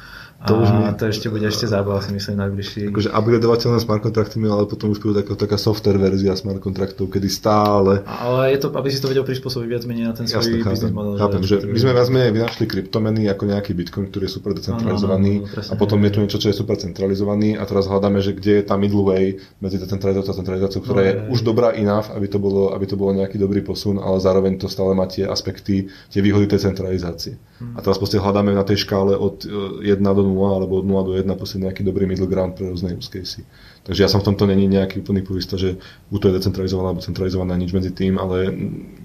To 0.43 0.59
už 0.59 0.69
mi... 0.75 0.83
to 0.99 1.05
ešte 1.07 1.31
bude 1.31 1.47
ešte 1.47 1.71
zábava, 1.71 2.03
si 2.03 2.11
myslím, 2.11 2.43
najbližší. 2.43 2.91
Akože 2.91 3.15
upgradeovateľné 3.15 3.79
smart 3.79 4.03
kontrakty, 4.03 4.43
ale 4.43 4.67
potom 4.67 4.91
už 4.91 4.99
bude 4.99 5.23
taká, 5.23 5.39
taká 5.39 5.55
software 5.55 6.03
verzia 6.03 6.35
smart 6.35 6.59
kontraktov, 6.59 7.07
kedy 7.15 7.31
stále... 7.31 8.03
Ale 8.03 8.51
je 8.51 8.59
to, 8.67 8.75
aby 8.75 8.89
si 8.91 8.99
to 8.99 9.07
vedel 9.07 9.23
prispôsobiť 9.23 9.69
viac 9.71 9.85
menej 9.87 10.11
na 10.11 10.15
ten 10.19 10.27
svoj 10.27 10.43
Jasne, 10.43 10.67
business 10.67 10.91
model. 10.91 11.15
Chápem, 11.15 11.43
že, 11.47 11.57
že 11.63 11.67
my 11.71 11.79
sme 11.79 11.93
viac 11.95 12.09
menej 12.11 12.31
vynašli 12.35 12.65
kryptomeny 12.67 13.23
ako 13.31 13.43
nejaký 13.55 13.71
bitcoin, 13.71 14.11
ktorý 14.11 14.27
je 14.27 14.33
super 14.35 14.51
decentralizovaný 14.59 15.33
no, 15.43 15.47
no, 15.47 15.63
no, 15.63 15.71
a 15.71 15.75
potom 15.79 15.99
je 16.03 16.11
tu 16.11 16.19
niečo, 16.19 16.39
čo 16.43 16.51
je 16.51 16.57
super 16.59 16.75
centralizovaný 16.75 17.55
a 17.55 17.63
teraz 17.63 17.87
hľadáme, 17.87 18.19
že 18.19 18.35
kde 18.35 18.59
je 18.59 18.65
tá 18.67 18.75
middle 18.75 19.07
way 19.07 19.39
medzi 19.63 19.79
decentralizáciou 19.79 20.35
a 20.35 20.39
centralizáciou, 20.43 20.83
ktorá 20.83 21.01
no, 21.01 21.07
je, 21.07 21.13
je 21.15 21.23
už 21.39 21.41
dobrá 21.47 21.71
enough, 21.79 22.11
aby 22.11 22.27
to, 22.27 22.43
bolo, 22.43 22.75
aby 22.75 22.85
to 22.91 22.99
bolo 22.99 23.15
nejaký 23.15 23.39
dobrý 23.39 23.63
posun, 23.63 24.03
ale 24.03 24.19
zároveň 24.19 24.59
to 24.59 24.67
stále 24.67 24.91
má 24.99 25.07
tie 25.07 25.23
aspekty, 25.23 25.87
tie 26.11 26.19
výhody 26.19 26.51
tej 26.51 26.67
centralizácie. 26.67 27.39
Hmm. 27.63 27.79
A 27.79 27.85
teraz 27.85 27.95
proste 28.03 28.19
hľadáme 28.19 28.51
na 28.51 28.67
tej 28.67 28.83
škále 28.83 29.15
od 29.15 29.47
1 29.47 29.87
e, 29.87 30.03
do 30.03 30.32
0 30.33 30.57
alebo 30.57 30.81
od 30.81 30.87
0 30.89 31.09
do 31.09 31.13
1 31.15 31.29
proste 31.37 31.61
nejaký 31.61 31.85
dobrý 31.85 32.09
middle 32.09 32.27
ground 32.27 32.57
pre 32.57 32.67
rôzne 32.73 32.97
use 32.97 33.13
casey. 33.13 33.45
Takže 33.83 34.01
ja 34.07 34.09
som 34.09 34.23
v 34.23 34.33
tomto 34.33 34.47
není 34.47 34.71
nejaký 34.71 35.03
úplný 35.03 35.27
purista, 35.27 35.59
že 35.59 35.77
buď 36.09 36.19
to 36.19 36.29
je 36.31 36.35
decentralizované 36.39 36.87
alebo 36.95 37.03
centralizované 37.03 37.53
nič 37.59 37.75
medzi 37.75 37.91
tým, 37.91 38.15
ale 38.17 38.49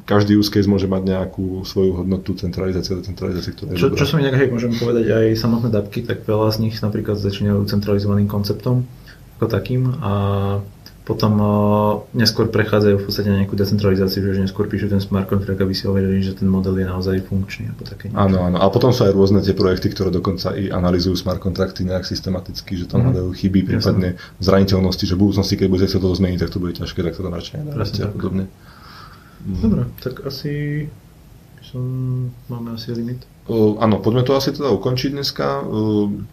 každý 0.05 0.37
use 0.37 0.53
case 0.53 0.69
môže 0.69 0.85
mať 0.85 1.03
nejakú 1.03 1.65
svoju 1.65 2.05
hodnotu 2.05 2.37
centralizácie 2.37 2.93
a 2.93 3.01
decentralizácie, 3.01 3.51
ktorá 3.57 3.73
je 3.73 3.81
čo, 3.81 3.89
čo 3.91 4.05
som 4.05 4.21
inak, 4.21 4.37
hej, 4.37 4.53
môžem 4.53 4.71
povedať 4.77 5.11
aj 5.11 5.25
samotné 5.35 5.69
dapky, 5.73 6.05
tak 6.05 6.23
veľa 6.23 6.53
z 6.53 6.57
nich 6.69 6.75
napríklad 6.79 7.17
začínajú 7.17 7.65
centralizovaným 7.67 8.29
konceptom 8.29 8.85
ako 9.37 9.45
takým 9.49 9.93
a 10.01 10.13
potom 11.07 11.33
uh, 11.39 11.47
neskôr 12.11 12.51
prechádzajú 12.51 12.99
v 12.99 13.03
podstate 13.07 13.31
na 13.31 13.39
nejakú 13.39 13.55
decentralizáciu, 13.55 14.27
že 14.27 14.43
neskôr 14.43 14.67
píšu 14.67 14.91
ten 14.91 14.99
smart 14.99 15.31
contract, 15.31 15.55
aby 15.55 15.71
si 15.71 15.87
overili, 15.87 16.19
že 16.19 16.35
ten 16.35 16.51
model 16.51 16.75
je 16.75 16.83
naozaj 16.83 17.23
funkčný. 17.31 17.71
Alebo 17.71 17.87
také 17.87 18.11
áno, 18.11 18.43
áno. 18.43 18.59
A 18.59 18.67
potom 18.67 18.91
sú 18.91 19.07
aj 19.07 19.15
rôzne 19.15 19.39
tie 19.39 19.55
projekty, 19.55 19.95
ktoré 19.95 20.11
dokonca 20.11 20.51
i 20.59 20.67
analizujú 20.67 21.15
smart 21.15 21.39
kontrakty 21.39 21.87
nejak 21.87 22.03
systematicky, 22.03 22.75
že 22.75 22.91
tam 22.91 23.01
mm. 23.01 23.05
hľadajú 23.07 23.29
chyby, 23.39 23.59
prípadne 23.71 24.19
Jasne. 24.19 24.43
zraniteľnosti, 24.43 25.03
že 25.07 25.15
v 25.15 25.21
budúcnosti, 25.23 25.55
keď 25.55 25.67
budete 25.71 25.87
chcieť 25.95 26.03
to 26.03 26.19
zmeniť, 26.19 26.39
tak 26.43 26.51
to 26.51 26.59
bude 26.59 26.73
ťažké, 26.75 26.99
tak 26.99 27.13
to 27.15 27.23
tam 27.23 27.33
radšej 27.39 27.55
nedáte 27.63 28.01
a 28.03 28.09
podobne. 28.11 28.43
Dobre, 29.47 29.81
tak 30.03 30.27
asi 30.27 30.85
som, 31.63 31.83
máme 32.51 32.75
asi 32.75 32.91
limit. 32.91 33.23
Áno, 33.55 34.03
poďme 34.03 34.27
to 34.27 34.35
asi 34.35 34.51
teda 34.51 34.75
ukončiť 34.75 35.15
dneska. 35.15 35.63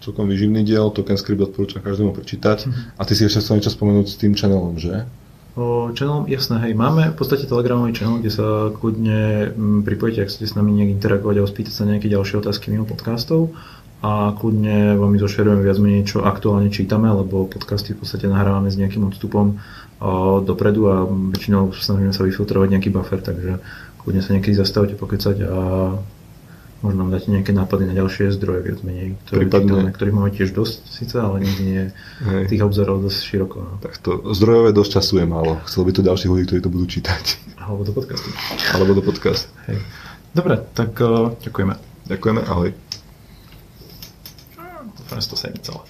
Celkom 0.02 0.26
vyživný 0.26 0.66
diel, 0.66 0.90
Token 0.90 1.14
Script 1.14 1.46
odporúčam 1.46 1.78
každému 1.78 2.10
prečítať. 2.10 2.66
Mm-hmm. 2.66 2.98
A 2.98 3.02
ty 3.06 3.12
si 3.14 3.22
ešte 3.22 3.38
chcel 3.38 3.62
niečo 3.62 3.70
spomenúť 3.70 4.06
s 4.10 4.18
tým 4.18 4.34
channelom, 4.34 4.74
že? 4.82 5.06
O 5.54 5.94
channelom, 5.94 6.26
jasné, 6.26 6.58
hej, 6.66 6.74
máme 6.74 7.14
v 7.14 7.16
podstate 7.16 7.46
telegramový 7.46 7.94
channel, 7.94 8.18
kde 8.18 8.34
sa 8.34 8.74
kľudne 8.74 9.54
m, 9.54 9.86
pripojíte, 9.86 10.26
ak 10.26 10.28
chcete 10.34 10.50
s 10.50 10.58
nami 10.58 10.74
nejak 10.74 10.98
interagovať 10.98 11.38
a 11.38 11.46
spýtať 11.46 11.74
sa 11.78 11.86
nejaké 11.86 12.10
ďalšie 12.10 12.42
otázky 12.42 12.74
mimo 12.74 12.82
podcastov 12.82 13.54
a 14.02 14.34
kľudne 14.34 14.98
vám 14.98 15.14
zošerujeme 15.14 15.62
viac 15.62 15.78
menej, 15.78 16.10
čo 16.10 16.26
aktuálne 16.26 16.74
čítame, 16.74 17.06
lebo 17.06 17.46
podcasty 17.46 17.94
v 17.94 18.02
podstate 18.02 18.26
nahrávame 18.26 18.66
s 18.66 18.74
nejakým 18.74 19.06
odstupom 19.06 19.62
o, 20.02 20.42
dopredu 20.42 20.90
a 20.90 21.06
väčšinou 21.06 21.70
snažíme 21.70 22.10
sa 22.10 22.26
vyfiltrovať 22.26 22.74
nejaký 22.74 22.90
buffer, 22.90 23.22
takže 23.22 23.62
kľudne 24.02 24.26
sa 24.26 24.34
niekedy 24.34 24.58
zastavte 24.58 24.98
pokecať 24.98 25.36
a 25.46 25.54
možno 26.84 27.08
nám 27.08 27.16
dáte 27.16 27.32
nejaké 27.32 27.56
nápady 27.56 27.88
na 27.88 27.94
ďalšie 27.96 28.28
zdroje, 28.36 28.60
viac 28.60 28.80
menej, 28.84 29.16
ktoré 29.24 29.48
Prípadne... 29.48 29.88
ktorých 29.88 30.14
máme 30.14 30.30
tiež 30.36 30.52
dosť 30.52 30.84
síce, 30.84 31.16
ale 31.16 31.40
nikdy 31.40 31.62
nie 31.64 31.84
Hej. 32.28 32.52
tých 32.52 32.60
obzorov 32.60 33.00
dosť 33.00 33.18
široko. 33.24 33.56
No. 33.64 33.72
Tak 33.80 33.96
to 34.04 34.20
zdrojové 34.36 34.76
dosť 34.76 35.00
času 35.00 35.24
je 35.24 35.26
málo. 35.26 35.64
Chcel 35.64 35.88
by 35.88 35.92
to 35.96 36.02
ďalších 36.04 36.30
ľudí, 36.30 36.44
ktorí 36.44 36.60
to 36.60 36.68
budú 36.68 36.86
čítať. 36.86 37.24
Alebo 37.64 37.88
do 37.88 37.96
podcastu. 37.96 38.28
Alebo 38.76 38.92
do 38.92 39.00
podcastu. 39.00 39.48
Hej. 39.72 39.80
Dobre, 40.36 40.60
tak 40.76 40.92
uh, 41.00 41.32
ďakujeme. 41.40 41.74
Ďakujeme, 42.04 42.40
ahoj. 42.44 42.68
Dúfam, 45.04 45.18
že 45.20 45.28
to 45.32 45.36
sa 45.40 45.48
celé. 45.52 45.80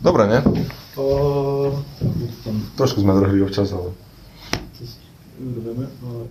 Dobre, 0.00 0.22
ne? 0.28 0.38
O... 0.96 1.04
Trošku 2.76 3.00
sme 3.00 3.16
drhli 3.16 3.44
občas, 3.44 3.72
ale... 3.72 3.92
Dobre, 5.36 5.84
ale... 5.88 6.22